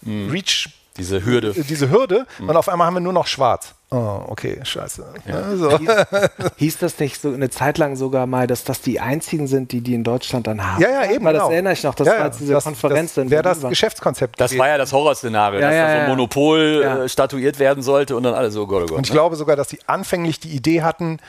[0.06, 1.50] Reach, Diese Hürde.
[1.50, 3.75] äh, diese Hürde und auf einmal haben wir nur noch schwarz.
[3.96, 5.06] Oh, okay, scheiße.
[5.26, 5.80] Ne, so.
[6.58, 9.80] Hieß das nicht so eine Zeit lang sogar mal, dass das die einzigen sind, die
[9.80, 10.82] die in Deutschland dann haben?
[10.82, 11.24] Ja, ja, eben.
[11.24, 11.54] Weil das genau.
[11.54, 13.14] erinnere ich noch, das Ja, war ja, jetzt diese das, Konferenz.
[13.14, 13.70] Das wäre das war.
[13.70, 14.40] Geschäftskonzept.
[14.42, 16.10] Das war ja das Horrorszenario, Ja, dass ja, da so ein ja.
[16.10, 17.04] Monopol Ja.
[17.04, 18.98] äh, statuiert werden sollte und dann alles so, oh Gott, oh Gott.
[18.98, 19.16] Und ich ne?
[19.16, 21.20] glaube sogar, dass sie anfänglich die Idee hatten,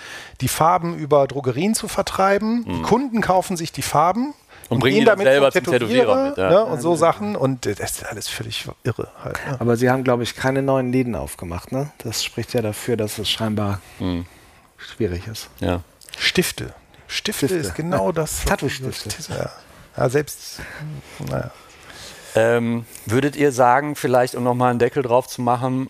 [0.40, 2.64] die Farben über Drogerien zu vertreiben.
[2.66, 4.35] Die Kunden kaufen sich die Farben
[4.68, 4.74] Mhm.
[4.74, 6.50] Und bringen die dann selber zum Tätowierer mit, ja.
[6.50, 7.37] ne, und so Sachen.
[7.37, 9.38] Und das ist alles völlig irre halt.
[9.48, 9.61] Ne?
[9.61, 11.72] Aber sie haben, glaube ich, keine neuen Läden aufgemacht.
[11.72, 11.90] Ne?
[11.98, 14.26] Das spricht ja dafür, dass es scheinbar Hm.
[14.76, 15.48] schwierig ist.
[15.61, 15.83] Ja.
[16.18, 16.74] Stifte.
[17.07, 17.46] Stifte.
[17.46, 17.55] Stifte.
[17.68, 18.44] ist genau das.
[18.44, 19.11] Tattoo-Stifte.
[19.33, 19.50] Ja.
[19.96, 20.61] ja, selbst.
[21.29, 21.50] Naja.
[22.35, 25.88] Ähm, würdet ihr sagen, vielleicht, um nochmal einen Deckel drauf zu machen,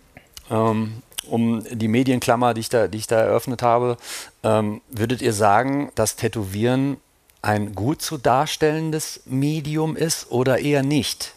[0.51, 3.97] ähm, um die Medienklammer, die ich da, die ich da eröffnet habe,
[4.45, 6.99] ähm, würdet ihr sagen, dass Tätowieren
[7.47, 11.35] ein gut zu darstellendes Medium ist oder eher nicht?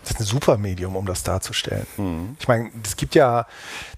[0.00, 1.86] Das ist ein super Medium, um das darzustellen.
[1.96, 2.36] Mhm.
[2.40, 3.46] Ich meine, es gibt ja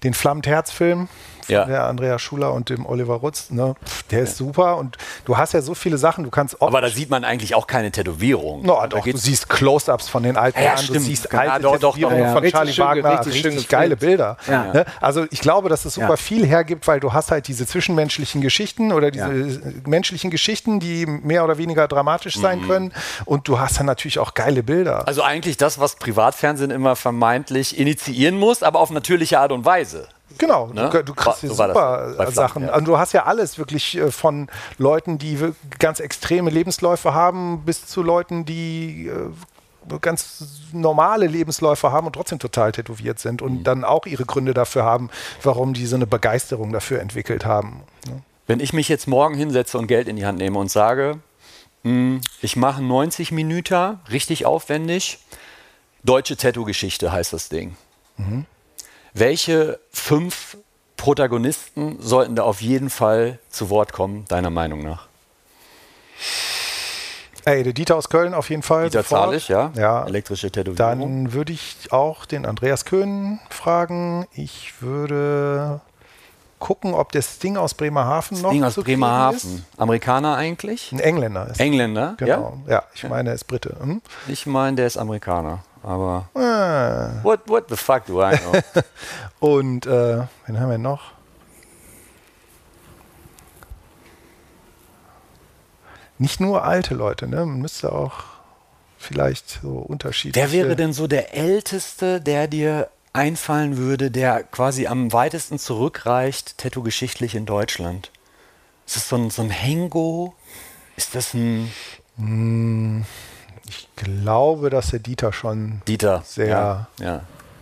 [0.03, 1.07] den Flammt Herz-Film
[1.45, 1.65] von Ja.
[1.65, 3.49] der Andrea Schuler und dem Oliver Rutz.
[3.51, 3.75] Ne?
[3.85, 6.23] Pff, Der ist super und du hast ja so viele Sachen.
[6.23, 8.63] Du kannst Aber da sieht man eigentlich auch keine Tätowierung.
[8.65, 11.05] No, doch, du siehst Close-ups von den alten Ja, ja, Jahren, du stimmt.
[11.05, 11.95] siehst Ja, alte doch, doch, doch.
[11.95, 12.33] Tätowierungen Ja, ja.
[12.33, 13.95] von Richtig Charlie ge- Wagner, richtig richtig, schön geile.
[13.97, 14.37] Bilder.
[14.47, 14.73] Ja.
[14.73, 14.85] Ne?
[15.01, 16.15] Also ich glaube, dass es super Ja.
[16.17, 19.59] viel hergibt, weil du hast halt diese zwischenmenschlichen Geschichten oder diese Ja.
[19.87, 22.91] menschlichen Geschichten, die mehr oder weniger dramatisch sein können
[23.25, 24.99] und du hast dann natürlich auch geile Bilder.
[25.01, 25.07] Mhm.
[25.07, 30.07] Also eigentlich das, was Privatfernsehen immer vermeintlich initiieren muss, aber auf natürliche Art und Weise.
[30.37, 30.89] Genau, Ne?
[30.91, 32.63] du, du kriegst hier So das super bei äh, Sachen.
[32.63, 32.69] ja.
[32.69, 35.37] Also du hast ja alles wirklich äh, von Leuten, die
[35.79, 42.39] ganz extreme Lebensläufe haben, bis zu Leuten, die äh, ganz normale Lebensläufe haben und trotzdem
[42.39, 43.63] total tätowiert sind und Mhm.
[43.63, 45.09] dann auch ihre Gründe dafür haben,
[45.43, 47.81] warum die so eine Begeisterung dafür entwickelt haben.
[48.07, 48.21] ne?
[48.47, 51.19] Wenn ich mich jetzt morgen hinsetze und Geld in die Hand nehme und sage,
[51.83, 55.19] mh, ich mache 90 Minuten, richtig aufwendig,
[56.03, 57.75] deutsche Tattoo-Geschichte heißt das Ding.
[59.17, 60.57] Welche fünf
[60.97, 65.07] Protagonisten sollten da auf jeden Fall zu Wort kommen, deiner Meinung nach?
[67.45, 68.89] Ey, der Dieter aus Köln auf jeden Fall.
[68.89, 69.21] Dieter sofort.
[69.21, 69.71] Zahlig, ja?
[69.77, 70.05] ja.
[70.05, 70.75] Elektrische Tätowierung.
[70.75, 74.27] Dann würde ich auch den Andreas Köhn fragen.
[74.33, 75.79] Ich würde
[76.59, 79.37] gucken, ob der Sting aus Bremerhaven noch Ding aus Bremerhaven.
[79.37, 79.79] Ist.
[79.79, 80.91] Amerikaner eigentlich?
[80.91, 81.61] Ein Engländer ist.
[81.61, 82.15] Engländer?
[82.17, 82.57] Genau.
[82.67, 83.77] Ja, ich meine, er ist Brite.
[83.79, 84.01] Hm?
[84.27, 84.33] Ja?
[84.33, 85.63] Ich meine, der ist Amerikaner.
[85.85, 87.19] Aber Ah.
[87.21, 88.53] what, what the fuck do I know?
[89.39, 91.11] Und äh, wen haben wir noch?
[96.17, 97.45] Nicht nur alte Leute, ne?
[97.45, 98.23] Man müsste auch
[98.97, 100.51] vielleicht so unterschiedliche.
[100.51, 106.57] Wer wäre denn so der Älteste, der dir einfallen würde, der quasi am weitesten zurückreicht,
[106.57, 108.11] tattoo-geschichtlich in Deutschland?
[108.87, 110.33] Ist das so ein, so ein Hengo?
[110.95, 111.71] Ist das ein
[113.67, 116.21] Ich glaube, dass der Dieter schon Dieter?
[116.25, 116.47] Sehr.
[116.47, 117.21] Ja, ja.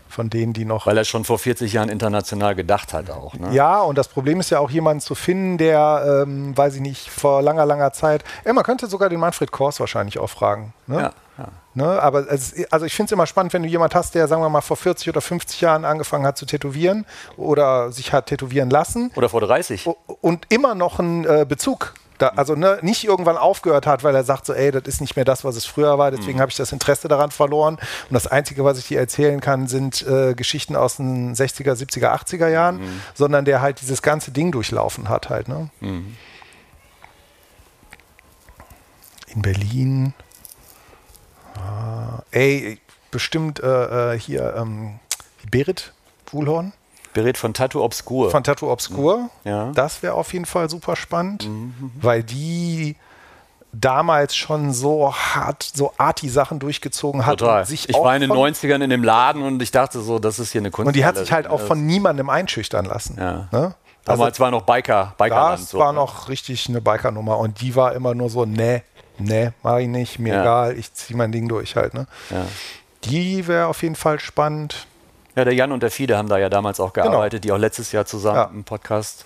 [0.09, 3.33] von denen, die noch Weil er schon vor 40 Jahren international gedacht hat auch.
[3.35, 3.53] Ne?
[3.53, 7.09] Ja, und das Problem ist ja auch jemanden zu finden, der, ähm, weiß ich nicht,
[7.09, 8.23] vor langer, langer Zeit.
[8.43, 10.73] Ey, man könnte sogar den Manfred Kors wahrscheinlich auch fragen.
[10.87, 10.95] Ne?
[10.97, 11.47] Ja, ja.
[11.75, 11.85] Ne?
[11.85, 14.49] Aber es, also ich finde es immer spannend, wenn du jemanden hast, der, sagen wir
[14.49, 17.05] mal, vor 40 oder 50 Jahren angefangen hat zu tätowieren
[17.37, 19.87] oder sich hat tätowieren lassen Oder vor 30.
[19.87, 24.15] o- und immer noch einen äh, Bezug Da, also ne, nicht irgendwann aufgehört hat, weil
[24.15, 26.49] er sagt so, ey, das ist nicht mehr das, was es früher war, deswegen habe
[26.49, 27.75] ich das Interesse daran verloren.
[27.75, 32.17] Und das Einzige, was ich dir erzählen kann, sind äh, Geschichten aus den 60er, 70er,
[32.17, 32.79] 80er Jahren,
[33.13, 35.49] sondern der halt dieses ganze Ding durchlaufen hat halt.
[35.49, 35.69] Ne?
[39.27, 40.13] In Berlin.
[41.57, 42.79] Ah, ey,
[43.11, 45.01] bestimmt äh, äh, hier ähm,
[45.51, 45.91] Berit
[46.27, 46.71] Wuhlhorn
[47.13, 48.31] Berit von Tattoo Obscur.
[48.31, 49.29] von Tattoo Obscur.
[49.43, 49.71] Ja.
[49.73, 51.47] Das wäre auf jeden Fall super spannend,
[52.01, 52.95] weil die
[53.73, 57.39] damals schon so hart, so arty-Sachen durchgezogen hat.
[57.39, 57.61] Total.
[57.61, 60.19] Und sich ich war in den von, 90ern in dem Laden und ich dachte so,
[60.19, 60.87] das ist hier eine Kunst.
[60.87, 63.17] Und die hat sich halt auch von niemandem einschüchtern lassen.
[63.19, 63.47] Ja.
[63.51, 63.73] Ne?
[64.05, 65.59] Damals war noch Biker, Bikerland.
[65.61, 65.99] Das so, war ne?
[65.99, 68.83] noch richtig eine Biker-Nummer und die war immer nur so, nee,
[69.17, 70.41] nee, mach ich nicht, mir Ja.
[70.41, 71.93] egal, ich zieh mein Ding durch halt.
[71.93, 72.05] Ne?
[72.29, 72.45] Ja.
[73.05, 74.87] Die wäre auf jeden Fall spannend.
[75.35, 77.91] Ja, der Jan und der Fiede haben da ja damals auch gearbeitet, die auch letztes
[77.91, 78.47] Jahr zusammen Genau.
[78.49, 78.53] Ja.
[78.53, 79.25] im Podcast.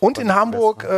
[0.00, 0.88] Und in Hamburg, äh,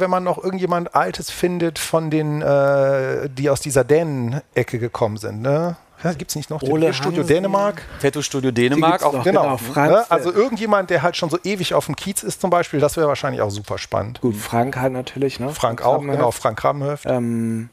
[0.00, 5.42] wenn man noch irgendjemand Altes findet von den, äh, die aus dieser Dänen-Ecke gekommen sind,
[5.42, 5.76] ne?
[6.04, 7.26] Ja, Gibt es nicht noch Ole Studio Hansen.
[7.34, 7.82] Dänemark?
[8.00, 9.02] Tattoo Studio Dänemark.
[9.02, 9.24] Auch, noch.
[9.24, 9.58] Genau.
[9.74, 10.06] Genau, ne?
[10.08, 13.08] Also irgendjemand, der halt schon so ewig auf dem Kiez ist zum Beispiel, das wäre
[13.08, 14.20] wahrscheinlich auch super spannend.
[14.20, 15.50] Gut, Frank halt natürlich, ne?
[15.50, 16.18] Frank auch, Krabbenhöft.
[16.18, 17.04] genau, Frank Krabbenhöft.
[17.06, 17.68] Ähm,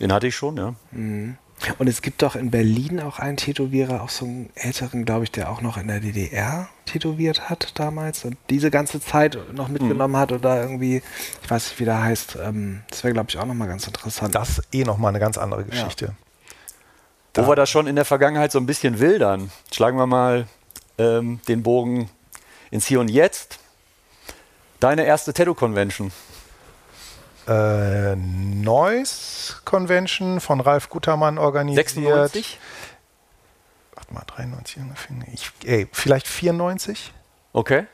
[0.00, 0.74] den hatte ich schon, ja.
[1.78, 5.30] Und es gibt doch in Berlin auch einen Tätowierer, auch so einen älteren, glaube ich,
[5.32, 10.16] der auch noch in der DDR tätowiert hat damals und diese ganze Zeit noch mitgenommen
[10.16, 11.02] hat oder irgendwie,
[11.42, 12.38] ich weiß nicht, wie der heißt.
[12.42, 14.34] Ähm, das wäre, glaube ich, auch nochmal ganz interessant.
[14.34, 16.14] Das ist eh nochmal eine ganz andere Geschichte.
[17.34, 19.50] Wo wir da schon in der Vergangenheit so ein bisschen wildern.
[19.72, 20.46] Schlagen wir mal
[20.98, 22.10] ähm, den Bogen
[22.70, 23.58] ins Hier und Jetzt.
[24.80, 26.12] Deine erste Tattoo-Convention.
[27.48, 31.88] Äh, Noise Convention von Ralf Gutermann organisiert.
[31.88, 32.58] 96?
[33.94, 35.16] Warte mal, 93 ungefähr.
[35.32, 37.12] Ich, ey, vielleicht 94?
[37.52, 37.86] Okay.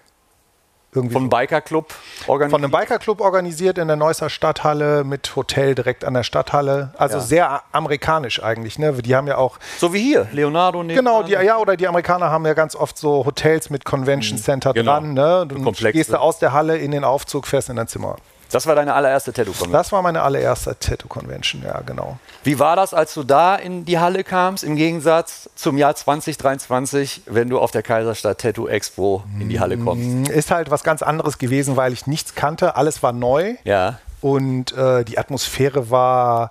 [0.94, 1.28] Irgendwie Vom so.
[1.28, 1.94] Biker Club
[2.26, 2.50] organisiert.
[2.50, 6.94] Von einem Bikerclub organisiert in der Neusser Stadthalle mit Hotel direkt an der Stadthalle.
[6.96, 7.22] Also Ja.
[7.22, 8.78] sehr amerikanisch eigentlich.
[8.78, 8.94] Ne?
[8.94, 11.04] Die haben ja auch, so wie hier, Leonardo nebenan.
[11.04, 14.72] genau, die, ja, oder die Amerikaner haben ja ganz oft so Hotels mit Convention Center
[14.72, 14.92] Genau.
[14.92, 15.12] dran.
[15.12, 15.44] Ne?
[15.46, 15.92] Du Komplexe.
[15.92, 18.16] gehst du aus der Halle in den Aufzug, fährst in dein Zimmer.
[18.50, 19.72] Das war deine allererste Tattoo-Convention.
[19.72, 22.18] Das war meine allererste Tattoo-Convention, ja, genau.
[22.44, 27.22] Wie war das, als du da in die Halle kamst, im Gegensatz zum Jahr 2023,
[27.26, 30.30] wenn du auf der Kaiserstadt Tattoo Expo in die Halle kommst?
[30.30, 32.76] Ist halt was ganz anderes gewesen, weil ich nichts kannte.
[32.76, 33.56] Alles war neu.
[33.64, 33.98] Ja.
[34.20, 36.50] Und äh, die Atmosphäre war,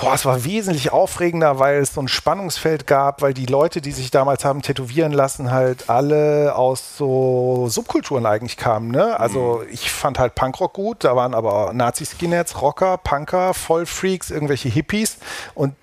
[0.00, 3.92] boah, es war wesentlich aufregender, weil es so ein Spannungsfeld gab, weil die Leute, die
[3.92, 8.90] sich damals haben tätowieren lassen, halt alle aus so Subkulturen eigentlich kamen.
[8.90, 9.18] Ne?
[9.18, 15.18] Also ich fand halt Punkrock gut, da waren aber Nazi-Skinheads, Rocker, Punker, Vollfreaks, irgendwelche Hippies
[15.54, 15.74] und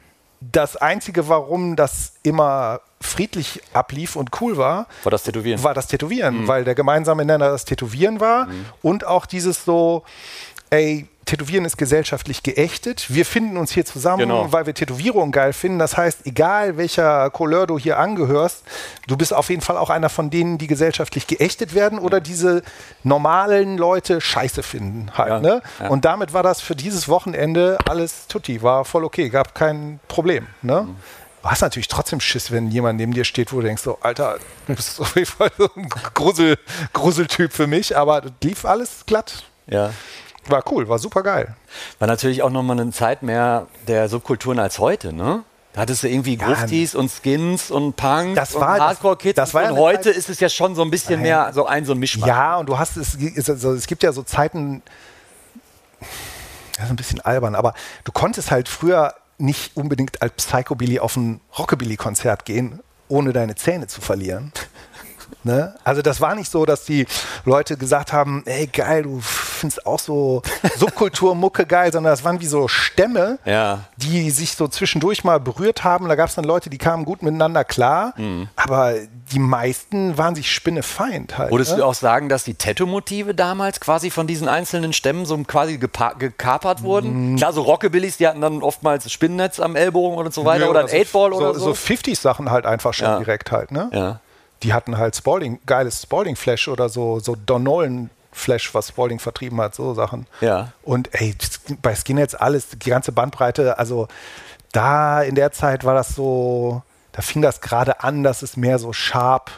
[0.41, 5.63] das Einzige, warum das immer friedlich ablief und cool war, War das Tätowieren?
[5.63, 8.47] war das Tätowieren, weil der gemeinsame Nenner das Tätowieren war
[8.83, 10.03] und auch dieses so,
[10.69, 13.05] ey, Tätowieren ist gesellschaftlich geächtet.
[13.09, 14.51] Wir finden uns hier zusammen, Genau.
[14.51, 15.79] weil wir Tätowierungen geil finden.
[15.79, 18.63] Das heißt, egal welcher Couleur du hier angehörst,
[19.07, 22.61] du bist auf jeden Fall auch einer von denen, die gesellschaftlich geächtet werden oder diese
[23.03, 25.29] normalen Leute scheiße finden halt.
[25.29, 25.61] Ja, Ne?
[25.79, 25.87] ja.
[25.89, 30.47] Und damit war das für dieses Wochenende alles tutti, war voll okay, gab kein Problem.
[30.61, 30.81] Ne?
[30.83, 30.95] Mhm.
[31.43, 34.37] Du hast natürlich trotzdem Schiss, wenn jemand neben dir steht, wo du denkst, so, Alter,
[34.67, 36.57] du bist auf jeden Fall so ein Grusel,
[36.93, 39.43] Gruseltyp für mich, aber das lief alles glatt.
[39.67, 39.91] Ja.
[40.47, 41.55] War cool, war super geil.
[41.99, 45.43] War natürlich auch nochmal eine Zeit mehr der Subkulturen als heute, ne?
[45.73, 49.35] Da hattest du irgendwie Ja, Gruftis und Skins und Punks Das und war- das- Hardcore-Kids.
[49.35, 51.51] das war ja und eine heute Zeit- ist es ja schon so ein bisschen mehr
[51.53, 52.27] so ein so ein Mischmasch.
[52.27, 54.81] Ja, und du hast es, es, also es gibt ja so Zeiten,
[56.77, 61.17] das ist ein bisschen albern, aber du konntest halt früher nicht unbedingt als Psychobilly auf
[61.17, 62.79] ein Rockabilly-Konzert gehen,
[63.09, 64.53] ohne deine Zähne zu verlieren.
[65.45, 65.75] Ne?
[65.83, 67.05] Also das war nicht so, dass die
[67.45, 70.41] Leute gesagt haben, ey geil, du findest auch so
[70.77, 73.81] Subkulturmucke geil, sondern das waren wie so Stämme, Ja.
[73.97, 76.07] die sich so zwischendurch mal berührt haben.
[76.09, 78.47] Da gab es dann Leute, die kamen gut miteinander klar, Mhm.
[78.55, 78.95] aber
[79.31, 81.51] die meisten waren sich spinnefeind halt.
[81.51, 81.77] Würdest ne?
[81.77, 86.81] du auch sagen, dass die Tattoo-Motive damals quasi von diesen einzelnen Stämmen so quasi gekapert
[86.83, 87.33] wurden?
[87.33, 87.35] Mhm.
[87.37, 90.81] Klar, so Rockabillys, die hatten dann oftmals Spinnennetz am Ellbogen und so weiter Ja, oder
[90.81, 91.59] ein so- Eightball oder so.
[91.59, 93.17] So 50s-Sachen halt einfach schon Ja.
[93.19, 93.89] direkt halt, ne?
[93.93, 94.19] Ja.
[94.65, 99.75] Die hatten halt Spalding, geiles Spalding-Flash oder so, so Don Nolan-Flash, was Spalding vertrieben hat,
[99.75, 100.25] so Sachen.
[100.41, 100.71] Ja.
[100.81, 101.35] Und ey,
[101.83, 104.07] bei Skinheads alles, die ganze Bandbreite, also
[104.71, 108.79] da in der Zeit war das so, da fing das gerade an, dass es mehr
[108.79, 109.51] so sharp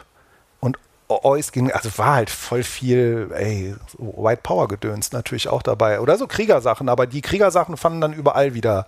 [1.10, 6.02] Ois ging, also war halt voll viel, ey, so White Power Gedöns natürlich auch dabei.
[6.02, 8.88] Oder so Kriegersachen, aber die Kriegersachen fanden dann überall wieder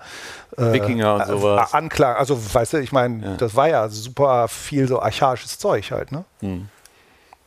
[0.57, 1.73] äh, Wikinger und äh, sowas.
[1.73, 2.17] Anklang.
[2.17, 6.25] Also, weißt du, ich meine, das war ja super viel so archaisches Zeug halt, ne?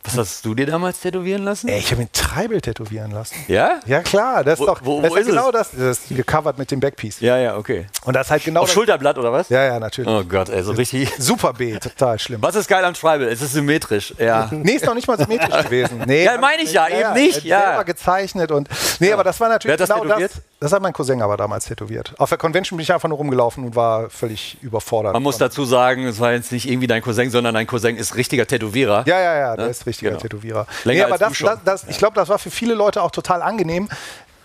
[0.05, 1.69] Was hast du dir damals tätowieren lassen?
[1.69, 3.37] Ey, ich habe mir ein Treibel tätowieren lassen.
[3.47, 3.79] Ja?
[3.87, 5.53] Ja, klar, das ist Wo- doch wo- das wo ist ist ja genau es?
[5.53, 5.71] das.
[5.79, 7.21] Das ist gecovert mit dem Backpiece.
[7.21, 7.87] Ja, ja, okay.
[8.05, 8.75] Und das ist halt genau Auf das.
[8.75, 9.49] Schulterblatt oder was?
[9.49, 10.11] Ja, ja, natürlich.
[10.11, 11.09] Oh Gott, ey, so richtig.
[11.19, 12.43] Super B, total schlimm.
[12.43, 13.23] Was ist geil am Tribal?
[13.23, 14.13] Es ist symmetrisch.
[14.19, 14.51] Ja.
[14.63, 16.03] Nee, ist noch nicht mal symmetrisch gewesen.
[16.07, 17.61] Nee, Ja, meine ich ja, eben nicht, ja.
[17.61, 18.69] Selber gezeichnet und.
[18.99, 20.33] Nee, aber das war natürlich Wer hat das genau tätowiert?
[20.33, 20.43] das.
[20.61, 22.13] Das hat mein Cousin aber damals tätowiert.
[22.19, 25.13] Auf der Convention bin ich einfach nur rumgelaufen und war völlig überfordert.
[25.13, 28.15] Man muss dazu sagen, es war jetzt nicht irgendwie dein Cousin, sondern dein Cousin ist
[28.17, 29.05] richtiger Tätowierer.
[29.07, 30.21] Ja, ja, ja, der ist richtiger Genau.
[30.23, 30.67] Tätowierer.
[30.85, 33.43] Länger nee, aber das, das, das, ich glaube, das war für viele Leute auch total
[33.43, 33.89] angenehm,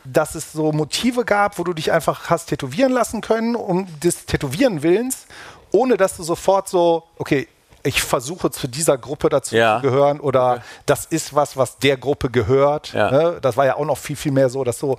[0.03, 4.25] dass es so Motive gab, wo du dich einfach hast tätowieren lassen können, um des
[4.25, 5.25] Tätowieren willens,
[5.71, 7.47] ohne dass du sofort so, okay,
[7.83, 9.77] ich versuche zu dieser Gruppe dazu Ja.
[9.77, 12.91] zu gehören oder das ist was, was der Gruppe gehört.
[12.93, 13.11] Ja.
[13.11, 13.37] Ne?
[13.41, 14.97] Das war ja auch noch viel, viel mehr so, dass so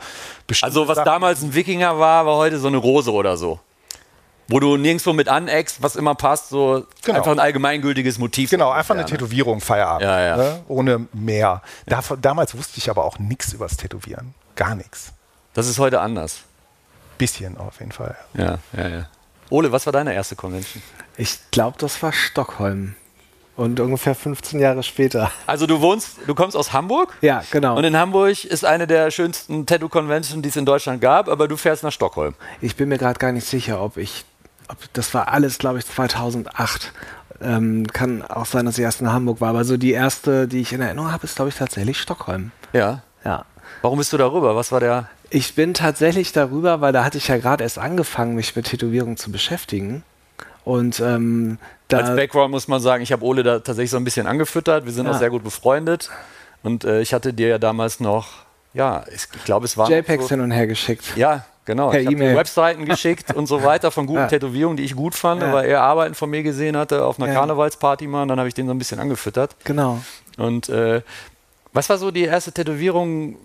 [0.63, 3.59] Also was Sachen- damals ein Wikinger war, war heute so eine Rose oder so.
[4.51, 7.19] Wo du nirgendwo mit aneckst, was immer passt, so Genau.
[7.19, 8.49] einfach ein allgemeingültiges Motiv.
[8.51, 9.11] Genau, einfach eine Ja, ne?
[9.13, 10.03] Tätowierung, Feierabend.
[10.03, 10.37] Ja, ja.
[10.39, 10.61] Ne?
[10.69, 11.61] Ohne mehr.
[11.87, 14.35] Dav- damals wusste ich aber auch nichts übers Tätowieren.
[14.57, 15.13] Gar nichts.
[15.55, 16.41] Das ist heute anders.
[17.19, 18.17] Bisschen auf jeden Fall.
[18.35, 19.09] Ja, ja, ja.
[19.51, 20.83] Ole, was war deine erste Convention?
[21.17, 22.95] Ich glaube, das war Stockholm.
[23.57, 25.33] Und ungefähr 15 Jahre später.
[25.47, 27.77] Also du wohnst, du kommst aus Hamburg Ja, genau.
[27.77, 31.57] und in Hamburg ist eine der schönsten Tattoo-Conventions, die es in Deutschland gab, aber du
[31.57, 32.35] fährst nach Stockholm.
[32.61, 34.25] Ich bin mir gerade gar nicht sicher, ob ich,
[34.93, 36.93] das war alles, glaube ich, 2008.
[37.41, 40.61] Ähm, kann auch sein, dass ich erst in Hamburg war, aber so die erste, die
[40.61, 42.51] ich in Erinnerung habe, ist, glaube ich, tatsächlich Stockholm.
[42.73, 43.03] Ja.
[43.25, 43.45] Ja.
[43.83, 44.57] Warum bist du darüber?
[44.57, 45.09] Was war der?
[45.31, 49.17] Ich bin tatsächlich darüber, weil da hatte ich ja gerade erst angefangen, mich mit Tätowierung
[49.17, 50.03] zu beschäftigen.
[50.65, 51.59] Und ähm.
[51.93, 54.85] Als Background muss man sagen, ich habe Ole da tatsächlich so ein bisschen angefüttert.
[54.85, 55.13] Wir sind Ja.
[55.13, 56.11] auch sehr gut befreundet.
[56.63, 58.29] Und äh, ich hatte dir ja damals noch,
[58.75, 59.89] ja, ich, ich glaube, es war.
[59.91, 61.05] JPEGs so, hin und her geschickt.
[61.17, 61.91] ja, genau.
[61.91, 62.37] Per ich habe E-Mail.
[62.37, 64.27] Webseiten geschickt und so weiter von guten Ja.
[64.27, 65.53] Tätowierungen, die ich gut fand, Ja.
[65.53, 67.35] weil er Arbeiten von mir gesehen hatte auf einer Ja.
[67.39, 68.23] Karnevalsparty mal.
[68.23, 69.55] Und dann habe ich den so ein bisschen angefüttert.
[69.65, 70.01] Genau.
[70.37, 71.03] Und äh,
[71.73, 73.37] was war so die erste Tätowierung,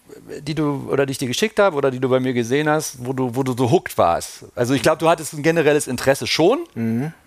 [0.42, 3.06] die du oder die ich dir geschickt habe oder die du bei mir gesehen hast,
[3.06, 4.46] wo du, wo du so hooked warst?
[4.56, 6.60] Also ich glaube, du hattest ein generelles Interesse schon,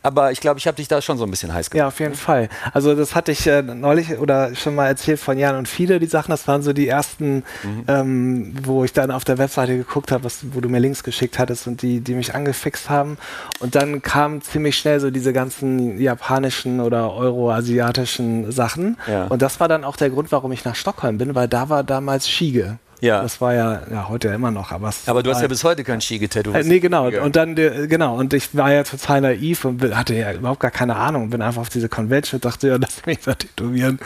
[0.03, 1.79] aber ich glaube, ich habe dich da schon so ein bisschen heiß gemacht.
[1.79, 2.49] Ja, auf jeden Fall.
[2.73, 6.07] Also das hatte ich äh, neulich oder schon mal erzählt von Jan und viele, die
[6.07, 7.45] Sachen, das waren so die ersten,
[7.89, 11.67] ähm, wo ich dann auf der Webseite geguckt habe, wo du mir Links geschickt hattest
[11.67, 13.19] und die, die mich angefixt haben.
[13.61, 18.97] Und dann kamen ziemlich schnell so diese ganzen japanischen oder euroasiatischen Sachen.
[19.07, 19.27] Ja.
[19.27, 21.83] Und das war dann auch der Grund, warum ich nach Stockholm bin, weil da war
[21.83, 22.79] damals Shige.
[23.01, 23.23] Ja.
[23.23, 25.85] Das war ja, ja heute ja immer noch, aber Aber du hast ja bis heute
[25.85, 26.65] kein Ski getätowiert.
[26.65, 27.09] äh, nee, genau.
[27.09, 28.17] Und dann, äh, genau.
[28.17, 31.31] Und ich war ja total naiv und hatte ja überhaupt gar keine Ahnung.
[31.31, 33.99] Bin einfach auf diese Convention und dachte, ja, lass mich da tätowieren.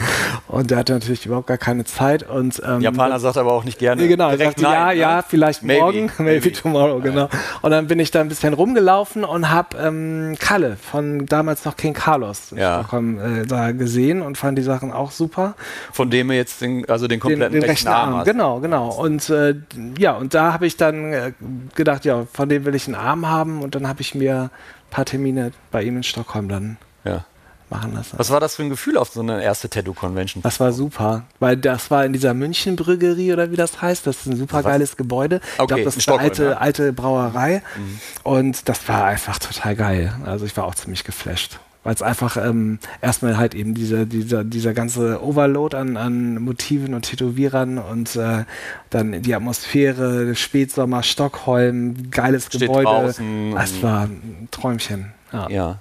[0.47, 2.27] Und der hatte natürlich überhaupt gar keine Zeit.
[2.29, 4.01] Und, ähm, Japaner sagt aber auch nicht gerne.
[4.01, 5.23] Nee, genau, sagte, ja, nein, ja, ne?
[5.27, 6.51] vielleicht Maybe, morgen, maybe, maybe.
[6.51, 7.29] tomorrow, genau.
[7.61, 11.77] Und dann bin ich da ein bisschen rumgelaufen und habe ähm, Kalle von damals noch
[11.77, 12.79] King Carlos Ja.
[12.79, 15.55] Stockholm äh, da gesehen und fand die Sachen auch super.
[15.93, 18.25] Von dem er jetzt den, also den Den, kompletten den rechten Arm, hast.
[18.25, 18.80] genau, genau.
[18.89, 19.55] Und äh,
[19.97, 21.33] ja, und da habe ich dann äh,
[21.75, 24.49] gedacht, ja, von dem will ich einen Arm haben und dann habe ich mir ein
[24.91, 27.25] paar Termine bei ihm in Stockholm dann Ja.
[27.69, 28.17] machen lassen.
[28.17, 30.43] Was war das für ein Gefühl auf so eine erste Tattoo-Convention?
[30.43, 34.05] Das war super, weil das war in dieser Münchenbrüggerie oder wie das heißt.
[34.05, 35.39] Das ist ein super geiles Gebäude.
[35.53, 36.57] ich Okay, glaube, das ist eine alte, ja.
[36.57, 37.61] alte Brauerei.
[38.23, 40.13] Und das war einfach total geil.
[40.25, 41.59] Also ich war auch ziemlich geflasht.
[41.83, 46.93] Weil es einfach ähm, erstmal halt eben diese, dieser, dieser ganze Overload an, an Motiven
[46.93, 48.43] und Tätowierern und äh,
[48.91, 52.83] dann die Atmosphäre, Spätsommer, Stockholm, geiles Steht Gebäude.
[52.85, 55.11] draußen Das und- war ein Träumchen.
[55.33, 55.49] Ja.
[55.49, 55.77] Ja.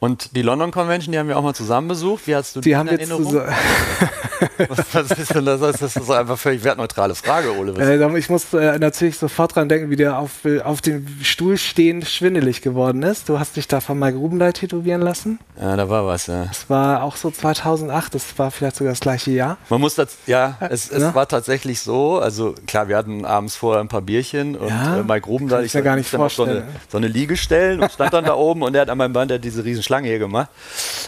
[0.00, 2.28] Und die London Convention, die haben wir auch mal zusammen besucht.
[2.28, 3.42] Wie hast du Die haben in Erinnerung?
[4.68, 5.60] was, was ist denn das?
[5.60, 7.72] Das ist einfach völlig wertneutrale Frage, Ole.
[7.78, 10.32] Äh, ich muss äh, natürlich sofort dran denken, wie der auf,
[10.64, 13.28] auf dem Stuhl stehend schwindelig geworden ist.
[13.28, 15.38] Du hast dich da von Mike Rubendey tätowieren lassen.
[15.60, 16.44] Ja, da war was, ja.
[16.46, 19.56] Das war auch so 2008, das war vielleicht sogar das gleiche Jahr.
[19.68, 21.14] Man muss das, ja, es, es ne?
[21.14, 25.02] war tatsächlich so, also klar, wir hatten abends vorher ein paar Bierchen und Ja, äh,
[25.02, 26.76] Mike Ruben da, kann ich mir gar nicht auf so eine, vorstellen.
[26.90, 29.28] so eine Liege stellen und stand dann da oben und er hat an meinem Band
[29.44, 30.48] diese riesen Schlange hier gemacht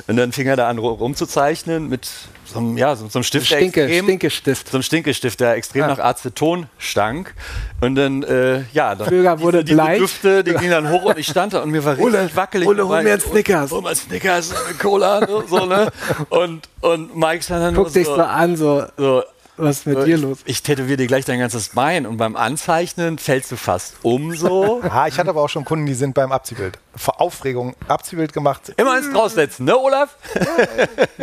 [0.07, 2.11] und dann fing er da an ru- rumzuzeichnen mit
[2.53, 4.69] so einem, ja, so, so einem Stift, Stinke, extrem- Stinkestift.
[4.69, 5.87] so einem Stinkestift, der extrem Ja.
[5.89, 7.35] nach Aceton stank.
[7.81, 11.19] Und dann, äh, ja, dann Flöger wurde diese, diese Düfte, die gingen dann hoch und
[11.19, 12.69] ich stand da und mir war richtig Ole, wackelig.
[12.69, 13.71] Ole, hol mir einen Snickers.
[13.71, 15.91] Hol mir einen Snickers, eine Cola, ne, so, ne?
[16.29, 19.23] Und, und Mike stand dann Guck dich so an, so, so,
[19.57, 20.39] was ist mit äh, dir ich, los?
[20.47, 24.81] Ich tätowiere dir gleich dein ganzes Bein und beim Anzeichnen fällst du fast um so.
[24.91, 26.79] Ah, ich hatte aber auch schon Kunden, die sind beim Abziehbild.
[26.97, 28.73] Vor Aufregung Abziehbild gemacht.
[28.79, 30.17] Immer eins draufsetzen, ne, Olaf?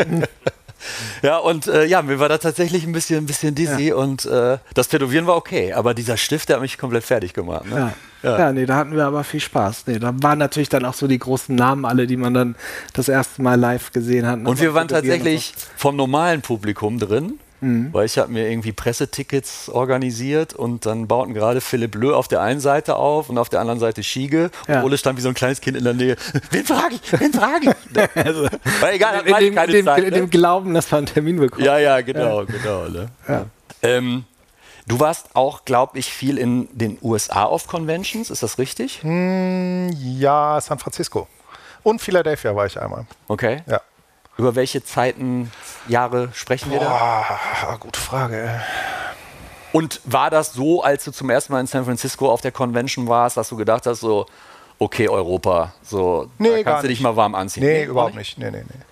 [1.21, 4.57] Ja, und äh, ja, mir war da tatsächlich ein bisschen, ein bisschen dizzy und äh,
[4.73, 7.65] das Tätowieren war okay, aber dieser Stift, der hat mich komplett fertig gemacht.
[7.65, 7.75] Ne?
[7.75, 7.93] Ja.
[8.23, 8.51] Ja.
[8.51, 9.83] nee, da hatten wir aber viel Spaß.
[9.87, 12.55] Nee, da waren natürlich dann auch so die großen Namen alle, die man dann
[12.93, 14.39] das erste Mal live gesehen hat.
[14.43, 17.39] Und wir waren tatsächlich vom normalen Publikum drin.
[17.61, 17.91] Mhm.
[17.91, 22.41] Weil ich habe mir irgendwie Pressetickets organisiert und dann bauten gerade Philipp Löh auf der
[22.41, 24.51] einen Seite auf und auf der anderen Seite Schiege.
[24.67, 26.15] Und Ole stand wie so ein kleines Kind in der Nähe.
[26.51, 27.19] Wen frage ich?
[27.19, 28.15] Wen frage ich?
[28.25, 28.43] also,
[28.79, 30.11] War egal, in, dem, keine in, dem, Zeit, in ne?
[30.11, 31.65] dem Glauben, dass wir einen Termin bekommen.
[31.65, 32.87] Ja, ja, genau, genau.
[32.87, 33.09] Ne?
[33.27, 33.45] Ja.
[33.81, 34.25] Ähm,
[34.87, 39.01] Du warst auch, glaube ich, viel in den USA auf Conventions, ist das richtig?
[39.03, 41.27] Mm, ja, San Francisco.
[41.83, 43.05] Und Philadelphia war ich einmal.
[43.27, 43.63] Okay.
[43.67, 43.81] Ja.
[44.37, 45.51] Über welche Zeiten,
[45.87, 47.77] Jahre sprechen wir Boah, da?
[47.79, 48.61] Gute Frage.
[49.73, 53.07] Und war das so, als du zum ersten Mal in San Francisco auf der Convention
[53.07, 54.25] warst, dass du gedacht hast, so,
[54.79, 57.63] okay, Europa, so, nee, kannst du dich mal warm anziehen?
[57.63, 58.37] Nee, nee überhaupt nicht.
[58.37, 58.51] nicht.
[58.51, 58.83] Nee, nee, nee.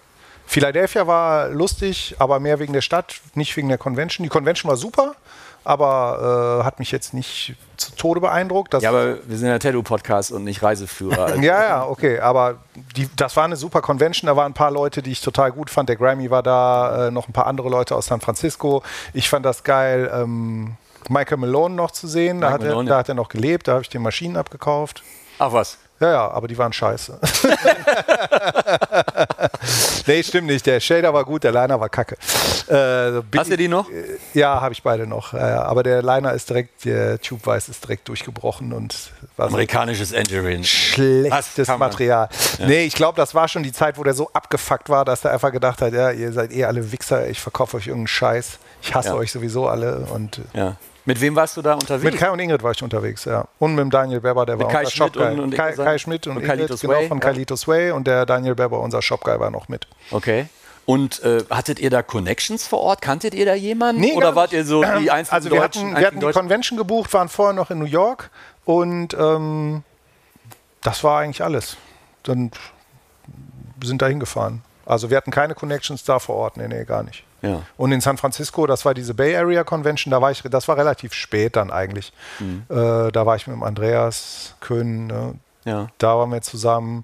[0.47, 4.23] Philadelphia war lustig, aber mehr wegen der Stadt, nicht wegen der Convention.
[4.23, 5.15] Die Convention war super
[5.65, 8.73] aber äh, hat mich jetzt nicht zu Tode beeindruckt.
[8.81, 11.25] ja, aber wir sind ja Tattoo-Podcast und nicht Reiseführer.
[11.25, 11.41] Also.
[11.41, 12.57] ja, ja, okay, aber
[12.95, 14.27] die, das war eine super Convention.
[14.27, 15.89] Da waren ein paar Leute, die ich total gut fand.
[15.89, 18.83] Der Grammy war da, äh, noch ein paar andere Leute aus San Francisco.
[19.13, 20.77] Ich fand das geil, ähm,
[21.09, 22.41] Michael Malone noch zu sehen.
[22.41, 25.03] Da hat, er, da hat er noch gelebt, da habe ich die Maschinen abgekauft.
[25.39, 25.77] Ach was.
[25.99, 27.19] Ja, ja, aber die waren scheiße.
[30.07, 30.65] nee, stimmt nicht.
[30.65, 32.15] Der Shader war gut, der Liner war kacke.
[32.67, 33.89] Äh, Hast du die noch?
[33.89, 35.33] Äh, ja, habe ich beide noch.
[35.33, 40.09] Äh, aber der Liner ist direkt, der Tube Weiß ist direkt durchgebrochen und war Amerikanisches
[40.09, 40.63] so Engineering.
[40.63, 42.29] Schlechtes Material.
[42.59, 42.65] Ja.
[42.65, 45.31] Nee, ich glaube, das war schon die Zeit, wo der so abgefuckt war, dass er
[45.31, 48.59] einfach gedacht hat, ja, ihr seid eh alle Wichser, ich verkaufe euch irgendeinen Scheiß.
[48.81, 49.15] Ich hasse ja.
[49.15, 50.77] euch sowieso alle und ja.
[51.05, 52.03] Mit wem warst du da unterwegs?
[52.03, 53.47] Mit Kai und Ingrid war ich unterwegs, ja.
[53.59, 55.33] Und mit dem Daniel Berber, der mit war Kai unser Schmidt Shopguy.
[55.33, 57.23] Und, und Kai, Kai, Schmidt und, und Ingrid, genau, Way, von ja.
[57.23, 59.87] Kalitos Way und der Daniel Berber, unser Shopguy, war noch mit.
[60.11, 60.47] Okay.
[60.85, 63.01] Und äh, hattet ihr da Connections vor Ort?
[63.01, 64.01] Kanntet ihr da jemanden?
[64.01, 66.77] Nee, Oder wart ihr so die einzelnen Also wir Deutschen, hatten, wir hatten die Convention
[66.77, 68.29] gebucht, waren vorher noch in New York
[68.65, 69.83] und ähm,
[70.81, 71.77] das war eigentlich alles.
[72.23, 72.51] Dann
[73.83, 74.61] sind da hingefahren.
[74.85, 77.24] Also wir hatten keine Connections da vor Ort, nee, nee, gar nicht.
[77.41, 77.61] Ja.
[77.77, 80.77] Und in San Francisco, das war diese Bay Area Convention, da war ich, das war
[80.77, 82.13] relativ spät dann eigentlich.
[82.39, 82.63] Mhm.
[82.69, 85.35] Äh, da war ich mit dem Andreas Köhn, ne?
[85.65, 85.87] ja.
[85.97, 87.03] da waren wir zusammen.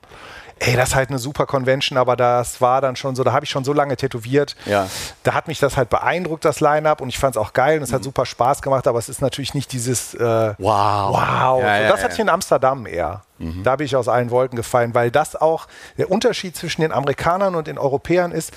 [0.60, 3.46] Ey, das ist halt eine super Convention, aber das war dann schon so, da habe
[3.46, 4.56] ich schon so lange tätowiert.
[4.68, 4.88] Ja.
[5.24, 7.84] Da hat mich das halt beeindruckt, das Line-Up, und ich fand es auch geil und
[7.84, 7.96] es mhm.
[7.96, 11.16] hat super Spaß gemacht, aber es ist natürlich nicht dieses äh, Wow.
[11.16, 11.62] Wow.
[11.62, 13.24] So, das hatte ich in Amsterdam eher.
[13.42, 13.64] Mhm.
[13.64, 15.68] Da bin ich aus allen Wolken gefallen, weil das auch
[15.98, 18.52] der Unterschied zwischen den Amerikanern und den Europäern ist.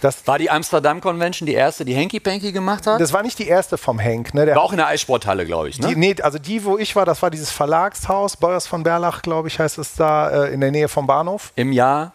[0.00, 3.00] Dass war die Amsterdam Convention die erste, die Hanky Panky gemacht hat?
[3.00, 4.34] Das war nicht die erste vom Hank.
[4.34, 4.46] Ne?
[4.46, 5.78] Der war auch in der Eissporthalle, glaube ich.
[5.78, 5.88] Ne?
[5.88, 9.48] Die, nee, also die, wo ich war, das war dieses Verlagshaus, Beuers von Berlach, glaube
[9.48, 11.52] ich, heißt es da, äh, in der Nähe vom Bahnhof.
[11.56, 12.12] Im Jahr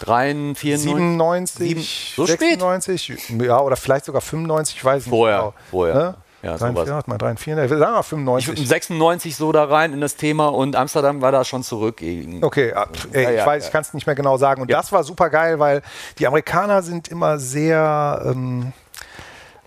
[0.00, 3.42] 93, 97, so 96, spät?
[3.42, 5.54] ja, oder vielleicht sogar 95, ich weiß nicht vorher, genau.
[5.70, 6.14] Vorher, ne?
[6.42, 8.58] Ja, 43, mal 43, sagen wir 95.
[8.58, 12.00] Ich 96 so da rein in das Thema und Amsterdam war da schon zurück.
[12.40, 13.66] Okay, ab, ey, ja, ich weiß, ja.
[13.68, 14.62] ich kann es nicht mehr genau sagen.
[14.62, 15.82] Und das war super geil, weil
[16.18, 18.72] die Amerikaner sind immer sehr, ähm,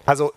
[0.05, 0.34] also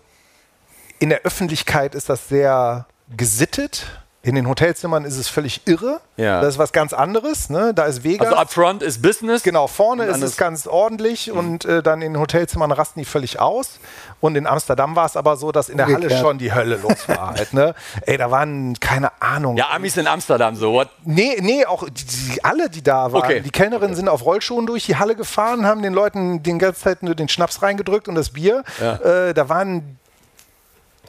[0.99, 2.85] in der Öffentlichkeit ist das sehr
[3.15, 3.87] gesittet
[4.23, 6.01] in den Hotelzimmern ist es völlig irre.
[6.17, 6.41] Ja.
[6.41, 7.49] Das ist was ganz anderes.
[7.49, 7.73] Ne?
[7.73, 8.27] Da ist Vegas.
[8.27, 9.43] Also upfront ist Business.
[9.43, 11.37] Genau, vorne ist es ganz ordentlich mhm.
[11.37, 13.79] und äh, dann in den Hotelzimmern rasten die völlig aus.
[14.19, 17.07] Und in Amsterdam war es aber so, dass in der Halle schon die Hölle los
[17.07, 17.29] war.
[17.35, 17.73] halt, ne?
[18.01, 19.55] Ey, da waren, keine Ahnung.
[19.55, 20.73] Ja, Amis in Amsterdam so.
[20.73, 20.89] What?
[21.05, 23.23] Nee, nee, auch die, die, alle, die da waren.
[23.23, 23.41] Okay.
[23.41, 23.95] Die Kellnerinnen okay.
[23.95, 27.29] sind auf Rollschuhen durch die Halle gefahren, haben den Leuten die ganze Zeit nur den
[27.29, 28.63] Schnaps reingedrückt und das Bier.
[28.81, 28.95] Ja.
[28.95, 29.99] Äh, da waren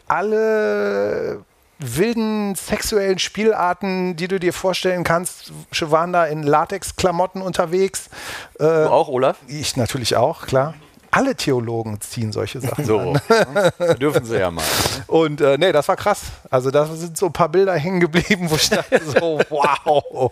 [0.07, 1.45] alle
[1.79, 8.09] wilden sexuellen Spielarten, die du dir vorstellen kannst, waren da in Latex-Klamotten unterwegs.
[8.59, 9.39] Äh, du auch, Olaf?
[9.47, 10.75] Ich natürlich auch, klar.
[11.11, 12.99] Alle Theologen ziehen solche Sachen so.
[12.99, 13.21] an.
[13.99, 14.65] dürfen sie ja mal.
[15.07, 16.21] Und äh, nee, das war krass.
[16.51, 20.31] Also da sind so ein paar Bilder hängen geblieben, wo ich dachte so, wow.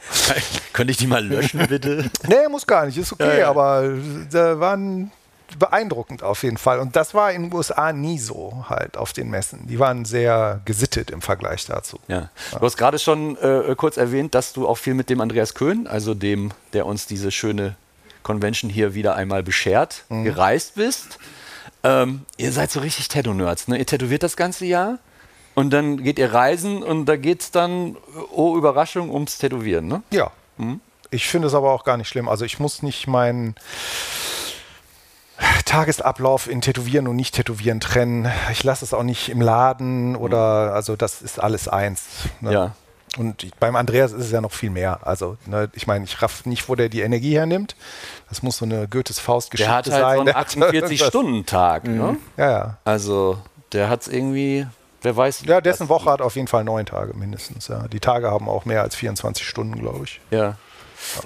[0.74, 2.10] Könnte ich die mal löschen, bitte?
[2.28, 3.50] Nee, muss gar nicht, ist okay, ja, ja.
[3.50, 3.90] aber
[4.30, 5.10] da waren
[5.58, 6.78] beeindruckend auf jeden Fall.
[6.78, 9.66] Und das war in den USA nie so halt auf den Messen.
[9.66, 11.98] Die waren sehr gesittet im Vergleich dazu.
[12.08, 12.30] Ja.
[12.52, 15.86] Du hast gerade schon äh, kurz erwähnt, dass du auch viel mit dem Andreas Köhn,
[15.86, 17.76] also dem, der uns diese schöne
[18.22, 20.24] Convention hier wieder einmal beschert, mhm.
[20.24, 21.18] gereist bist.
[21.84, 23.78] Ähm, ihr seid so richtig Tattoo-Nerds, ne?
[23.78, 24.98] Ihr tätowiert das ganze Jahr
[25.54, 27.96] und dann geht ihr reisen und da geht es dann,
[28.32, 30.02] oh Überraschung, ums Tätowieren, ne?
[30.10, 30.32] Ja.
[30.56, 30.80] Mhm.
[31.10, 32.28] Ich finde es aber auch gar nicht schlimm.
[32.28, 33.54] Also ich muss nicht meinen
[35.64, 38.30] Tagesablauf in Tätowieren und Nicht-Tätowieren trennen.
[38.52, 42.04] Ich lasse es auch nicht im Laden oder, also das ist alles eins.
[42.40, 42.52] Ne?
[42.52, 42.72] Ja.
[43.18, 45.00] Und ich, beim Andreas ist es ja noch viel mehr.
[45.06, 47.74] Also, ne, ich meine, ich raff nicht, wo der die Energie hernimmt.
[48.28, 50.14] Das muss so eine Goethes Faust-Geschichte Der hat halt sein.
[50.16, 51.84] so einen Der hat irgendwas- 48-Stunden-Tag.
[51.84, 52.16] Ne?
[52.36, 52.76] Ja, ja.
[52.84, 53.38] Also,
[53.72, 54.66] der hat es irgendwie,
[55.00, 55.44] wer weiß.
[55.46, 57.68] Ja, dessen Woche hat auf jeden Fall neun Tage mindestens.
[57.68, 57.88] Ja.
[57.88, 60.20] Die Tage haben auch mehr als 24 Stunden, glaube ich.
[60.30, 60.56] Ja.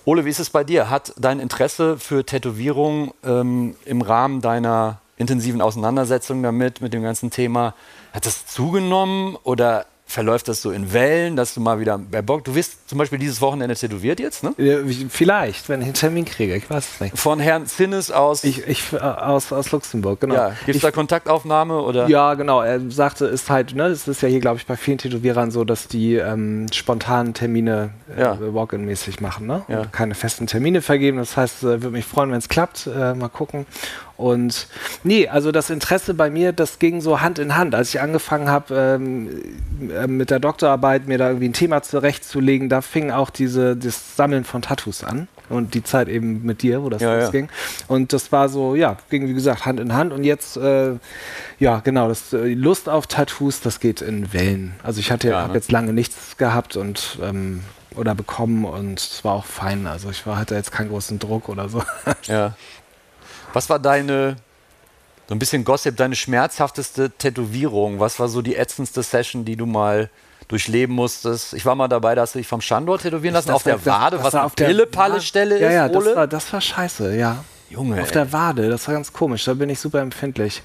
[0.05, 0.91] Ole, wie ist es bei dir?
[0.91, 7.31] Hat dein Interesse für Tätowierung ähm, im Rahmen deiner intensiven Auseinandersetzung damit, mit dem ganzen
[7.31, 7.75] Thema,
[8.13, 12.45] hat das zugenommen oder verläuft das so in Wellen, dass du mal wieder bei Bock,
[12.45, 14.53] du wirst zum Beispiel dieses Wochenende tätowiert jetzt, ne?
[14.59, 17.19] Ja, Vielleicht, wenn ich einen Termin kriege, ich weiß es nicht.
[17.19, 20.35] Von Herrn Zinnes aus, Ich, ich, äh, aus, aus Luxemburg, genau.
[20.35, 22.09] ja, gibt es da Kontaktaufnahme oder?
[22.09, 22.61] Ja, genau.
[22.61, 25.65] Er sagte, ist halt, ne, es ist ja hier, glaube ich, bei vielen Tätowierern so,
[25.65, 28.39] dass die ähm, spontanen Termine äh, Ja.
[28.41, 29.63] Walk-in-mäßig machen, ne?
[29.69, 29.85] Ja.
[29.87, 31.19] Keine festen Termine vergeben.
[31.19, 32.87] Das heißt, äh, würde mich freuen, wenn es klappt.
[32.89, 33.67] Äh, mal gucken.
[34.21, 34.67] Und
[35.03, 37.75] nee, also das Interesse bei mir, das ging so Hand in Hand.
[37.75, 39.31] Als ich angefangen habe, ähm,
[39.91, 44.17] äh, mit der Doktorarbeit mir da irgendwie ein Thema zurechtzulegen, da fing auch diese, das
[44.17, 45.29] Sammeln von Tattoos an.
[45.49, 47.23] Und die Zeit eben mit dir, wo das Ja, ja.
[47.25, 47.49] losging.
[47.89, 50.13] Und das war so, ja, ging wie gesagt Hand in Hand.
[50.13, 50.93] Und jetzt, äh,
[51.59, 54.75] ja, genau, das äh, Lust auf Tattoos, das geht in Wellen.
[54.85, 55.55] Also ich hatte Ja, ne?
[55.55, 57.63] jetzt lange nichts gehabt und ähm,
[57.97, 59.89] oder bekommen und es war auch fein.
[59.89, 61.83] Also ich war, hatte jetzt keinen großen Druck oder so.
[62.27, 62.55] Ja.
[63.53, 64.37] Was war deine,
[65.29, 67.99] so ein bisschen Gossip, deine schmerzhafteste Tätowierung?
[68.01, 70.09] Was war so die ätzendste Session, die du mal
[70.49, 71.55] durchleben musstest?
[71.55, 73.87] Ich war mal dabei, da hast du dich vom Standort tätowieren lassen, auf der das-
[73.87, 76.17] Wade, das was war eine auf der Pille-Palle-Stelle ja, ist, Ja, das Ole?
[76.17, 77.45] war, das war scheiße, ja.
[77.69, 78.13] Junge, Auf ey.
[78.15, 79.45] der Wade, das war ganz komisch.
[79.45, 80.61] Da bin ich super empfindlich.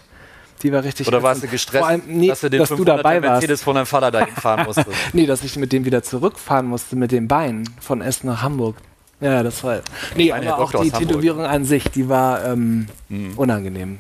[0.63, 1.07] Die war richtig.
[1.07, 3.29] Oder warst du gestresst, allem, nee, dass du den dass du 500er dabei warst.
[3.33, 4.89] Mercedes von deinem Vater dahin fahren musstest?
[5.13, 8.77] Nee, dass ich mit dem wieder zurückfahren musste mit dem Bein von Essen nach Hamburg.
[9.25, 9.81] Ja, das war.
[10.15, 10.99] Nee, Meine aber auch die Hamburg.
[10.99, 13.33] Tätowierung an sich, die war ähm, Mhm.
[13.37, 13.97] unangenehm.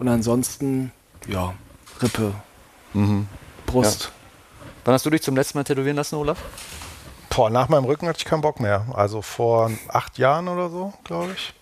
[0.00, 0.90] Und ansonsten,
[1.28, 1.54] ja,
[2.02, 2.34] Rippe,
[3.66, 4.10] Brust.
[4.84, 6.38] Wann hast du dich zum letzten Mal tätowieren lassen, Olaf?
[7.30, 8.84] Boah, nach meinem Rücken hatte ich keinen Bock mehr.
[8.94, 11.54] Also vor acht Jahren oder so, glaube ich.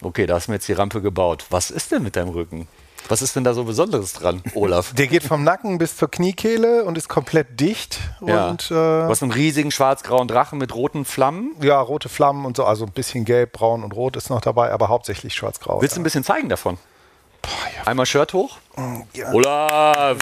[0.00, 1.44] Okay, da hast du mir jetzt die Rampe gebaut.
[1.50, 2.68] Was ist denn mit deinem Rücken?
[3.08, 4.92] Was ist denn da so Besonderes dran, Olaf?
[4.94, 7.98] Der geht vom Nacken bis zur Kniekehle und ist komplett dicht.
[8.24, 8.48] Ja.
[8.50, 11.56] Und Du äh, hast einen riesigen schwarz-grauen Drachen mit roten Flammen.
[11.60, 12.64] ja, rote Flammen und so.
[12.64, 15.82] Also ein bisschen gelb, braun und rot ist noch dabei, aber hauptsächlich schwarz-grau.
[15.82, 16.78] Willst du ein bisschen zeigen davon?
[17.86, 18.58] Einmal Shirt hoch.
[19.14, 19.32] ja.
[19.32, 20.18] Olaf!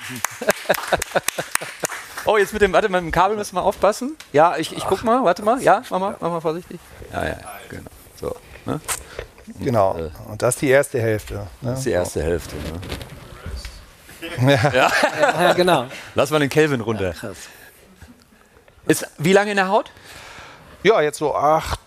[2.25, 4.17] oh, jetzt mit dem, warte, mit dem Kabel müssen wir aufpassen.
[4.33, 5.61] Ja, ich, ich guck mal, warte mal.
[5.63, 6.79] Ja, mach mal, mach mal vorsichtig.
[7.13, 7.91] Ja, ja, genau.
[8.21, 8.81] So, ne?
[9.61, 10.11] Genau.
[10.29, 11.35] Und das ist die erste Hälfte.
[11.35, 11.47] Ne?
[11.63, 12.57] Das ist die erste Hälfte.
[14.41, 14.59] Ne?
[14.75, 15.87] Ja, genau.
[16.15, 17.13] Lass mal den Kelvin runter.
[17.13, 17.37] Krass.
[18.87, 19.91] Ist wie lange in der Haut?
[20.83, 21.81] Ja, jetzt so acht,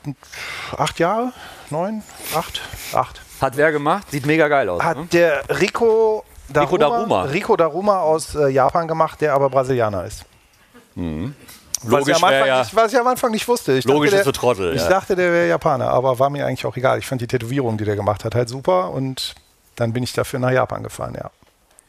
[0.77, 1.31] acht Jahre,
[1.69, 2.03] neun,
[2.35, 2.61] acht,
[2.93, 3.21] acht.
[3.39, 4.11] Hat wer gemacht?
[4.11, 4.83] Sieht mega geil aus.
[4.83, 5.07] Hat Ne?
[5.11, 7.23] der Rico Daruma, Rico Daruma.
[7.23, 10.25] Rico Daruma aus äh, Japan gemacht, der aber Brasilianer ist.
[11.83, 13.73] Was, ich Anfang ja, nicht, was ich am Anfang nicht wusste.
[13.73, 14.89] Ich Logisch dachte, ist der, Trottel, Ich ja.
[14.89, 16.99] dachte, der wäre Japaner, aber war mir eigentlich auch egal.
[16.99, 19.35] Ich fand die Tätowierung, die der gemacht hat, halt super und
[19.75, 21.31] dann bin ich dafür nach Japan gefahren, ja.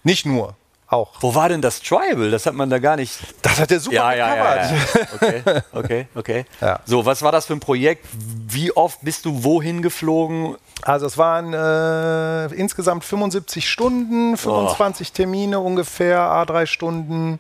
[0.05, 0.55] Nicht nur,
[0.93, 1.11] auch.
[1.21, 2.31] Wo war denn das Tribal?
[2.31, 3.19] Das hat man da gar nicht.
[3.41, 5.43] Das hat der super Ja, ja, ja, gecovert.
[5.43, 5.63] ja.
[5.73, 6.79] Okay, okay, okay.
[6.85, 8.07] So, was war das für ein Projekt?
[8.13, 10.57] Wie oft bist du wohin geflogen?
[10.83, 17.39] Also es waren äh, insgesamt 75 Stunden, 25 Termine ungefähr, A3 Stunden.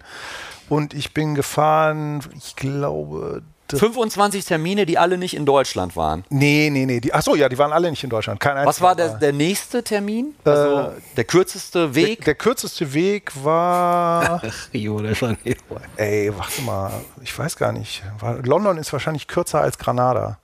[0.72, 3.42] Und ich bin gefahren, ich glaube.
[3.70, 6.24] d- 25 Termine, die alle nicht in Deutschland waren.
[6.30, 6.98] Nee, nee, nee.
[7.00, 8.40] Die, achso, ja, die waren alle nicht in Deutschland.
[8.40, 10.34] Kein Was war der, der nächste Termin?
[10.44, 12.24] Also der kürzeste der, Weg?
[12.24, 14.42] der kürzeste Weg war.
[14.72, 15.76] Rio de Janeiro.
[15.96, 16.90] ey, warte mal.
[17.22, 18.02] Ich weiß gar nicht.
[18.18, 20.38] War, London ist wahrscheinlich kürzer als Granada.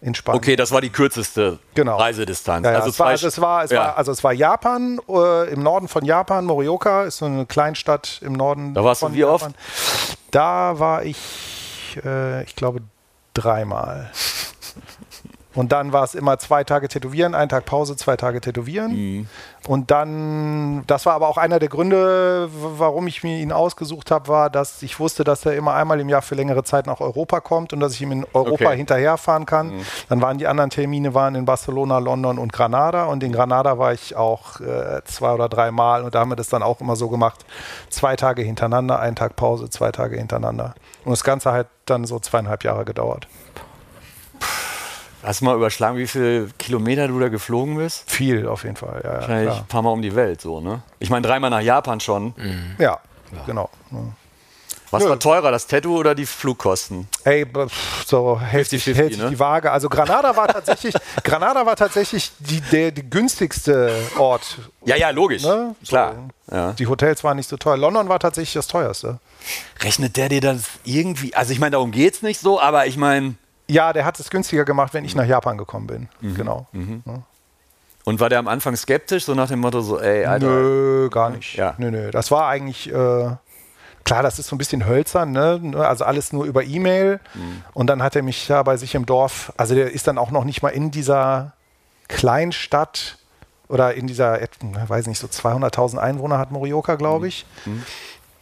[0.00, 0.38] In Spanien.
[0.38, 1.96] Okay, das war die kürzeste Genau.
[1.96, 2.64] Reisedistanz.
[2.64, 3.80] Ja, ja, also, es, war, also, es, war, es, ja.
[3.80, 8.20] war, also es war Japan, äh, im Norden von Japan, Morioka ist so eine Kleinstadt
[8.22, 8.74] im Norden.
[8.74, 9.42] Da warst du von wie oft?
[9.42, 9.56] Japan.
[10.30, 12.80] Da war ich, äh, ich glaube,
[13.34, 14.10] dreimal.
[15.58, 18.92] Und dann war es immer zwei Tage tätowieren, ein Tag Pause, zwei Tage tätowieren.
[18.92, 19.28] Mhm.
[19.66, 24.28] Und dann, das war aber auch einer der Gründe, warum ich mir ihn ausgesucht habe,
[24.28, 27.40] war, dass ich wusste, dass er immer einmal im Jahr für längere Zeit nach Europa
[27.40, 28.74] kommt und dass ich ihm in Europa Okay.
[28.74, 28.76] Mhm.
[28.76, 29.72] hinterherfahren kann.
[30.08, 33.06] Dann waren die anderen Termine waren in Barcelona, London und Granada.
[33.06, 36.04] Und in Granada war ich auch äh, zwei oder drei Mal.
[36.04, 37.44] Und da haben wir das dann auch immer so gemacht.
[37.90, 40.76] Zwei Tage hintereinander, ein Tag Pause, zwei Tage hintereinander.
[41.04, 43.26] Und das Ganze hat dann so zweieinhalb Jahre gedauert.
[45.28, 48.10] Hast du mal überschlagen, wie viele Kilometer du da geflogen bist?
[48.10, 49.02] Viel auf jeden Fall.
[49.04, 49.58] Ja, ja, Wahrscheinlich klar.
[49.58, 50.80] ein paar Mal um die Welt, so, ne?
[51.00, 52.32] Ich meine, dreimal nach Japan schon.
[52.78, 52.98] ja
[53.44, 53.68] genau.
[53.90, 53.98] Ja.
[54.90, 55.10] Was Nö.
[55.10, 57.08] war teurer, das Tattoo oder die Flugkosten?
[57.24, 57.44] Ey,
[58.06, 59.28] so hält sich, 50-50, hält sich ne?
[59.28, 59.70] die Waage.
[59.70, 64.56] Also Granada war tatsächlich, Granada war tatsächlich die, der, die günstigste Ort.
[64.86, 65.42] Ja, ja, logisch.
[65.42, 65.74] Ne?
[65.82, 65.90] So.
[65.90, 66.14] Klar.
[66.50, 66.72] Ja.
[66.72, 67.76] Die Hotels waren nicht so teuer.
[67.76, 69.18] London war tatsächlich das teuerste.
[69.82, 72.96] Rechnet der dir das irgendwie, also ich meine, darum geht es nicht so, aber ich
[72.96, 73.34] meine,
[73.70, 76.08] Ja, der hat es günstiger gemacht, wenn ich nach Japan gekommen bin.
[76.20, 76.34] Mhm.
[76.34, 76.66] Genau.
[78.04, 81.28] und war der am Anfang skeptisch, so nach dem Motto so, ey, Alter, Nö, gar
[81.30, 81.54] nicht.
[81.56, 81.74] Ja.
[81.76, 82.10] Nö, nö.
[82.10, 82.92] Das war eigentlich, äh,
[84.04, 85.60] klar, das ist so ein bisschen hölzern, ne?
[85.76, 87.20] Also alles nur über E-Mail.
[87.34, 87.62] Mhm.
[87.74, 90.30] Und dann hat er mich ja bei sich im Dorf, also der ist dann auch
[90.30, 91.52] noch nicht mal in dieser
[92.08, 93.18] Kleinstadt
[93.68, 97.26] oder in dieser, et- weiß nicht, so 200.000 Einwohner hat Morioka, glaube
[97.66, 97.84] Mhm.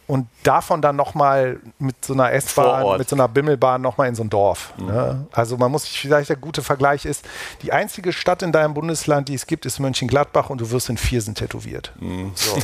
[0.07, 4.23] Und davon dann nochmal mit so einer S-Bahn, mit so einer Bimmelbahn nochmal in so
[4.23, 4.73] ein Dorf.
[4.77, 4.85] Mhm.
[4.85, 5.27] Ne?
[5.33, 7.25] Also man muss, vielleicht der gute Vergleich ist,
[7.61, 10.97] die einzige Stadt in deinem Bundesland, die es gibt, ist Mönchengladbach und du wirst in
[10.97, 11.91] Viersen tätowiert.
[11.99, 12.31] Mhm.
[12.35, 12.57] So.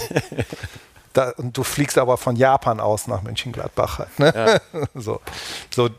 [1.14, 4.00] da, und du fliegst aber von Japan aus nach Mönchengladbach.
[4.00, 4.62] Halt, ne?
[4.96, 5.20] so.
[5.70, 5.90] so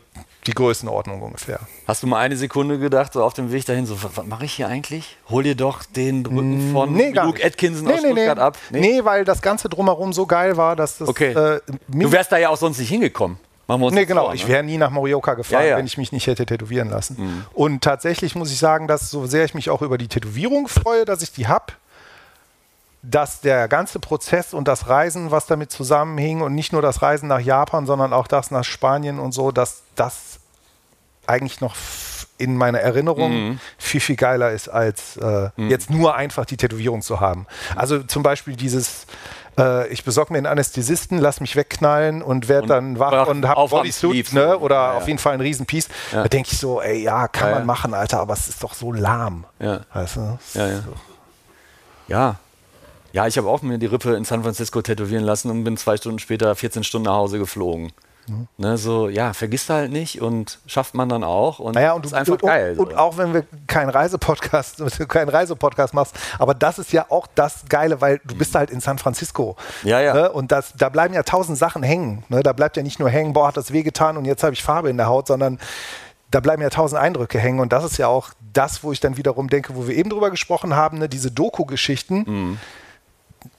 [0.46, 1.60] die Größenordnung ungefähr.
[1.86, 4.52] hast du mal eine Sekunde gedacht, so auf dem Weg dahin, so, was, mache ich
[4.54, 5.16] hier eigentlich?
[5.30, 7.44] Hol dir doch den Rücken von Nee, Luke.
[7.44, 8.24] Atkinson nee, aus nee, nee.
[8.24, 8.58] Stuttgart ab?
[8.70, 9.04] Nee?
[9.04, 11.32] weil das Ganze drumherum so geil war, dass das Okay.
[11.32, 13.38] äh, Du wärst da ja auch sonst nicht hingekommen.
[13.66, 14.24] Machen wir uns Nee, genau.
[14.26, 14.48] vor, Ich ne?
[14.52, 15.76] wäre nie nach Morioka gefahren, Ja, ja.
[15.78, 17.46] wenn ich mich nicht hätte tätowieren lassen.
[17.54, 21.06] Und tatsächlich muss ich sagen, dass so sehr ich mich auch über die Tätowierung freue,
[21.06, 21.72] dass ich die habe,
[23.10, 27.28] dass der ganze Prozess und das Reisen, was damit zusammenhing und nicht nur das Reisen
[27.28, 30.40] nach Japan, sondern auch das nach Spanien und so, dass das
[31.26, 31.74] eigentlich noch
[32.36, 37.20] in meiner Erinnerung viel, viel geiler ist, als äh, jetzt nur einfach die Tätowierung zu
[37.20, 37.46] haben.
[37.76, 39.06] Also zum Beispiel dieses,
[39.56, 43.68] äh, ich besorge mir einen Anästhesisten, lass mich wegknallen und werde dann wach und habe
[43.68, 44.50] Bodysuit, ne?
[44.52, 44.58] so.
[44.58, 44.98] oder Ja, ja.
[44.98, 45.88] auf jeden Fall ein Riesenpiece.
[46.10, 47.66] Da denke ich so, ey, ja, kann Ja, man ja.
[47.66, 49.44] machen, Alter, aber es ist doch so lahm.
[49.60, 49.80] Ja.
[49.92, 50.38] Weißt du?
[50.54, 50.80] Ja, ja.
[52.08, 52.36] Ja.
[53.14, 55.96] Ja, ich habe auch mir die Rippe in San Francisco tätowieren lassen und bin zwei
[55.96, 57.92] Stunden später 14 Stunden nach Hause geflogen.
[58.56, 61.60] Ne, so, ja, vergisst halt nicht und schafft man dann auch.
[61.60, 62.74] Und Naja, und, ist du, einfach und, geil.
[62.76, 62.96] und so.
[62.96, 68.00] auch wenn wir keinen Reisepodcast, keinen Reisepodcast machst, aber das ist ja auch das Geile,
[68.00, 69.54] weil du bist halt in San Francisco.
[69.84, 70.14] Ja, ja.
[70.14, 70.32] Ne?
[70.32, 72.24] Und das, da bleiben ja tausend Sachen hängen.
[72.30, 72.42] Ne?
[72.42, 74.90] Da bleibt ja nicht nur hängen, boah, hat das wehgetan und jetzt habe ich Farbe
[74.90, 75.60] in der Haut, sondern
[76.32, 77.60] da bleiben ja tausend Eindrücke hängen.
[77.60, 80.30] Und das ist ja auch das, wo ich dann wiederum denke, wo wir eben drüber
[80.30, 81.08] gesprochen haben, ne?
[81.08, 82.24] diese Doku-Geschichten.
[82.26, 82.58] Mhm.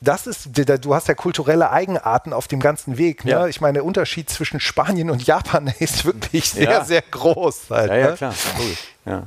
[0.02, 3.26] Das ist, du hast ja kulturelle Eigenarten auf dem ganzen Weg.
[3.26, 3.32] Ne?
[3.32, 3.48] Ja.
[3.48, 6.84] Ich meine, der Unterschied zwischen Spanien und Japan ist wirklich sehr, Ja.
[6.84, 7.70] sehr groß.
[7.70, 8.14] Halt, ja, ja, ne?
[8.18, 8.34] klar.
[8.58, 8.84] Logisch.
[9.06, 9.24] Ja.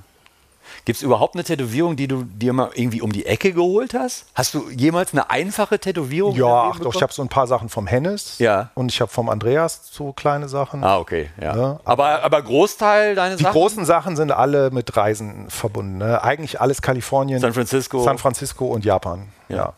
[0.84, 4.24] Gibt es überhaupt eine Tätowierung, die du dir mal irgendwie um die Ecke geholt hast?
[4.34, 6.34] Hast du jemals eine einfache Tätowierung?
[6.34, 8.70] Ja, ach doch, ich habe so ein paar Sachen vom Hennes Ja.
[8.74, 10.82] und ich habe vom Andreas so kleine Sachen.
[10.84, 11.28] Ah, okay.
[11.40, 11.54] Ja.
[11.56, 11.80] Ja.
[11.84, 13.52] Aber, aber Großteil deiner Die Sachen?
[13.52, 15.98] großen Sachen sind alle mit Reisen verbunden.
[15.98, 16.22] Ne?
[16.22, 18.02] Eigentlich alles Kalifornien, San Francisco.
[18.02, 19.28] San Francisco und Japan.
[19.50, 19.74] Ja.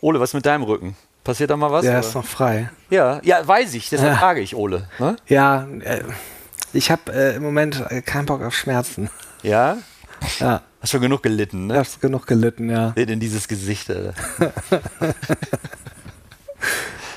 [0.00, 0.96] Ole, was mit deinem Rücken?
[1.22, 1.82] Passiert da mal was?
[1.82, 2.00] Der oder?
[2.06, 2.68] ist noch frei.
[2.90, 3.88] ja, ja, weiß ich.
[3.88, 4.18] Deshalb Ja.
[4.18, 4.88] frage ich Ole.
[4.98, 5.16] Ne?
[5.26, 6.02] Ja, äh,
[6.74, 9.08] ich habe äh, im Moment äh, keinen Bock auf Schmerzen.
[9.42, 9.78] Ja?
[10.38, 11.76] Ja, Hast schon genug gelitten, ne?
[11.78, 12.92] habe genug gelitten, ja.
[12.94, 13.90] Seht in dieses Gesicht.
[13.90, 14.14] Alter.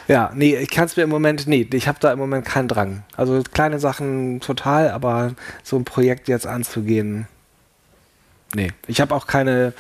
[0.07, 2.69] Ja, nee, ich kann es mir im Moment, nee, ich habe da im Moment keinen
[2.69, 3.03] Drang.
[3.17, 5.33] Also kleine Sachen total, aber
[5.63, 7.27] so ein Projekt jetzt anzugehen,
[8.55, 8.71] nee.
[8.87, 9.73] Ich habe auch keine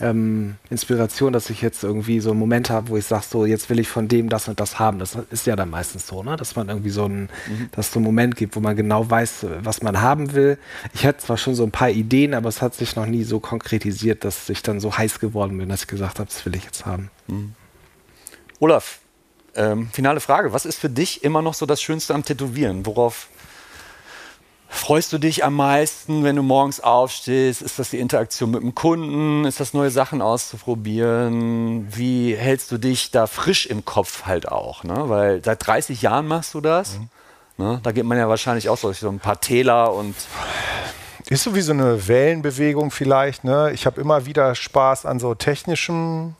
[0.00, 3.70] ähm, Inspiration, dass ich jetzt irgendwie so einen Moment habe, wo ich sage, so jetzt
[3.70, 4.98] will ich von dem das und das haben.
[4.98, 6.36] Das ist ja dann meistens so, ne?
[6.36, 7.28] dass man irgendwie so einen,
[7.72, 10.58] dass es so einen Moment gibt, wo man genau weiß, was man haben will.
[10.94, 13.40] Ich hatte zwar schon so ein paar Ideen, aber es hat sich noch nie so
[13.40, 16.64] konkretisiert, dass ich dann so heiß geworden bin, dass ich gesagt habe, das will ich
[16.64, 17.10] jetzt haben.
[18.60, 19.00] Olaf,
[19.54, 20.52] ähm, finale Frage.
[20.52, 22.86] Was ist für dich immer noch so das Schönste am Tätowieren?
[22.86, 23.28] Worauf
[24.68, 27.62] freust du dich am meisten, wenn du morgens aufstehst?
[27.62, 29.44] Ist das die Interaktion mit dem Kunden?
[29.44, 31.86] Ist das neue Sachen auszuprobieren?
[31.96, 34.84] Wie hältst du dich da frisch im Kopf halt auch?
[34.84, 35.08] Ne?
[35.08, 36.98] Weil seit 30 Jahren machst du das.
[37.56, 37.80] Ne?
[37.82, 40.14] Da geht man ja wahrscheinlich auch durch so ein paar Täler und
[41.28, 43.42] Ist so wie so eine Wellenbewegung vielleicht.
[43.42, 43.72] Ne?
[43.72, 46.34] Ich habe immer wieder Spaß an so technischem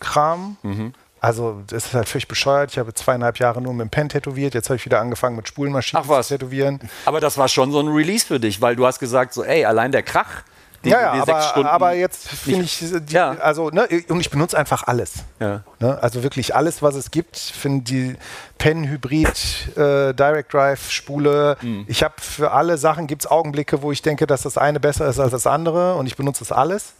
[0.00, 0.56] Kram.
[0.62, 0.92] Mhm.
[1.20, 2.70] Also das ist halt völlig bescheuert.
[2.72, 4.54] Ich habe zweieinhalb Jahre nur mit dem Pen tätowiert.
[4.54, 6.28] Jetzt habe ich wieder angefangen mit Spulmaschinen Ach was.
[6.28, 6.80] zu tätowieren.
[7.06, 9.64] Aber das war schon so ein Release für dich, weil du hast gesagt, so, ey,
[9.64, 10.42] allein der Krach.
[10.84, 13.30] den Ja, ja, aber, Stunden aber jetzt finde ich, die, Ja.
[13.40, 15.14] also, ne, und ich benutze einfach alles.
[15.40, 15.64] Ja.
[15.80, 15.98] Ne?
[16.00, 17.36] Also wirklich alles, was es gibt.
[17.36, 18.16] Ich finde die
[18.58, 21.56] Pen Hybrid, äh, Direct Drive, Spule.
[21.62, 21.84] Mhm.
[21.88, 25.08] Ich habe für alle Sachen gibt es Augenblicke, wo ich denke, dass das eine besser
[25.08, 26.92] ist als das andere und ich benutze das alles.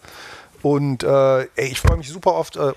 [0.63, 2.73] Und äh, ey, ich freue mich super oft, äh,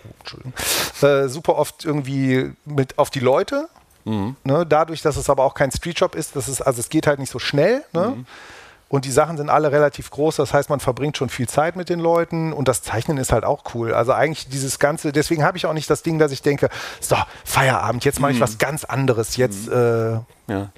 [1.01, 3.67] oh, äh, super oft irgendwie mit auf die Leute.
[4.05, 4.35] Mhm.
[4.43, 4.65] Ne?
[4.67, 7.31] Dadurch, dass es aber auch kein Streetshop ist, das ist, also es geht halt nicht
[7.31, 7.83] so schnell.
[7.93, 8.25] Ne?
[8.89, 10.35] und die Sachen sind alle relativ groß.
[10.35, 13.45] Das heißt, man verbringt schon viel Zeit mit den Leuten und das Zeichnen ist halt
[13.45, 13.93] auch cool.
[13.93, 16.67] Also eigentlich dieses Ganze, deswegen habe ich auch nicht das Ding, dass ich denke,
[16.99, 17.15] so,
[17.45, 19.37] Feierabend, jetzt mache ich was ganz anderes.
[19.37, 20.11] Jetzt äh,
[20.47, 20.71] Ja.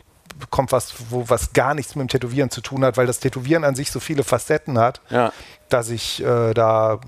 [0.52, 3.64] kommt was, wo was gar nichts mit dem Tätowieren zu tun hat, weil das Tätowieren
[3.64, 5.32] an sich so viele Facetten hat, Ja.
[5.74, 7.00] Dass ich äh, da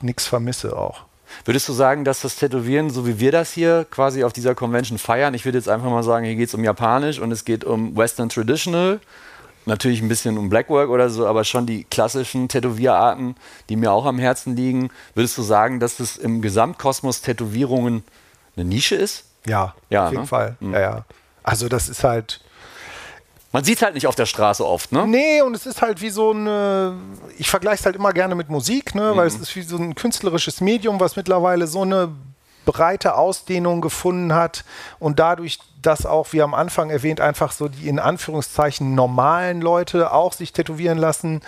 [0.00, 1.02] nichts vermisse auch.
[1.44, 4.96] Würdest du sagen, dass das Tätowieren, so wie wir das hier quasi auf dieser Convention
[4.96, 7.64] feiern, ich würde jetzt einfach mal sagen, hier geht es um Japanisch und es geht
[7.64, 9.00] um Western Traditional,
[9.64, 13.34] natürlich ein bisschen um Blackwork oder so, aber schon die klassischen Tätowierarten,
[13.68, 14.90] die mir auch am Herzen liegen.
[15.14, 18.04] Würdest du sagen, dass das im Gesamtkosmos Tätowierungen
[18.56, 19.24] eine Nische ist?
[19.46, 20.28] Ja, Ja, auf jeden ne?
[20.28, 20.56] Fall.
[20.60, 21.04] Ja, ja.
[21.42, 22.40] Also das ist halt.
[23.52, 25.06] Man sieht es halt nicht auf der Straße oft, ne?
[25.06, 26.94] Nee, und es ist halt wie so eine.
[27.38, 29.12] Ich vergleiche es halt immer gerne mit Musik, ne?
[29.12, 29.16] Mhm.
[29.16, 32.10] weil es ist wie so ein künstlerisches Medium, was mittlerweile so eine
[32.66, 34.64] breite Ausdehnung gefunden hat
[34.98, 40.12] und dadurch, dass auch, wie am Anfang erwähnt, einfach so die in Anführungszeichen normalen Leute
[40.12, 41.40] auch sich tätowieren lassen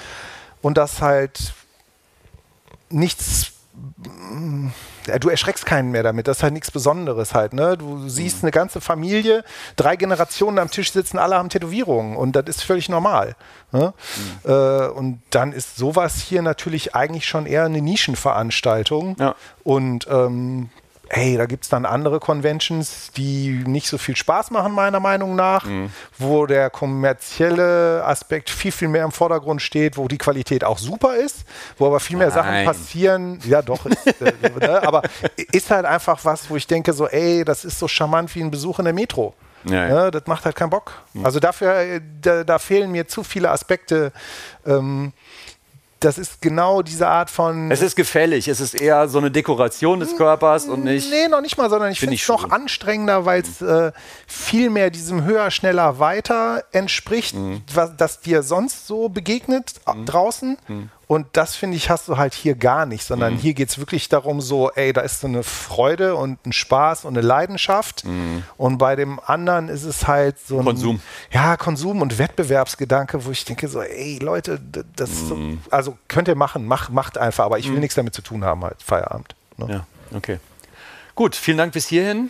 [0.63, 1.53] und das halt
[2.89, 3.53] nichts
[5.19, 6.29] du erschreckst keinen mehr damit.
[6.29, 7.53] Das ist halt nichts Besonderes halt.
[7.53, 7.77] Ne?
[7.77, 9.45] Du siehst eine ganze Familie,
[9.77, 13.37] drei Generationen am Tisch sitzen, alle haben Tätowierungen und das ist völlig normal.
[13.73, 13.93] Ne?
[14.45, 19.17] Äh, und dann ist sowas hier natürlich eigentlich schon eher eine Nischenveranstaltung.
[19.19, 19.35] Ja.
[19.65, 20.71] Und ähm,
[21.11, 25.37] hey, da gibt es dann andere Conventions, die nicht so viel Spaß machen, meiner Meinung
[25.37, 25.67] nach,
[26.19, 31.17] wo der kommerzielle Aspekt viel, viel mehr im Vordergrund steht, wo die Qualität auch super
[31.17, 31.45] ist,
[31.79, 32.67] wo aber viel mehr Sachen Nein.
[32.67, 33.39] passieren.
[33.45, 34.83] Ja, doch, ist, äh, ne?
[34.87, 35.03] aber
[35.53, 38.51] ist halt einfach was, wo ich denke, so, ey, das ist so charmant wie ein
[38.51, 39.35] Besuch in der Metro.
[39.65, 40.05] Ja, ja.
[40.05, 40.11] Ne?
[40.11, 40.93] Das macht halt keinen Bock.
[41.23, 44.13] Also dafür, äh, da, da fehlen mir zu viele Aspekte.
[44.67, 45.13] Ähm,
[46.01, 47.71] das ist genau diese Art von.
[47.71, 51.11] Es ist gefällig, es ist eher so eine Dekoration des Körpers und nicht.
[51.11, 53.93] Nee, noch nicht mal, sondern ich Find finde es noch anstrengender, weil es äh,
[54.27, 57.63] viel mehr diesem höher, schneller, weiter entspricht, Mhm.
[57.75, 60.57] was das dir sonst so begegnet a- draußen.
[60.69, 60.91] Mhm.
[61.09, 64.11] Und das finde ich, hast du halt hier gar nicht, sondern hier geht es wirklich
[64.11, 68.05] darum, so, ey, da ist so eine Freude und ein Spaß und eine Leidenschaft.
[68.59, 70.65] Und bei dem anderen ist es halt so ein Mhm.
[70.67, 71.01] Konsum.
[71.33, 74.61] Ja, Konsum und Wettbewerbsgedanke, wo ich denke, so, ey, Leute,
[74.97, 75.63] das ist so, Mhm.
[75.71, 78.63] also könnt ihr machen, mach, macht einfach, aber ich will nichts damit zu tun haben,
[78.63, 79.35] halt, Feierabend.
[79.57, 79.67] Ne?
[80.13, 80.39] Ja, okay.
[81.15, 82.29] Gut, vielen Dank bis hierhin.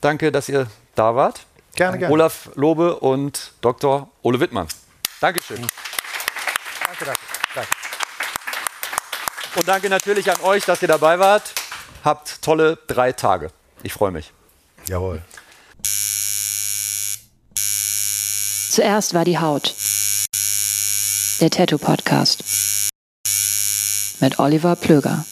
[0.00, 1.40] Danke, dass ihr da wart.
[1.74, 2.14] Gerne, gerne.
[2.14, 4.08] Olaf Lobe und Dr.
[4.22, 4.68] Ole Wittmann.
[5.20, 5.58] Dankeschön.
[6.86, 7.20] Danke, danke,
[7.56, 7.79] danke.
[9.56, 11.52] Und danke natürlich an euch, dass ihr dabei wart.
[12.04, 13.50] Habt tolle drei Tage.
[13.82, 14.32] Ich freue mich.
[14.86, 15.22] Jawohl.
[18.70, 19.74] Zuerst war die Haut.
[21.40, 22.44] Der Tattoo Podcast.
[24.20, 25.24] Mit Oliver Plöger.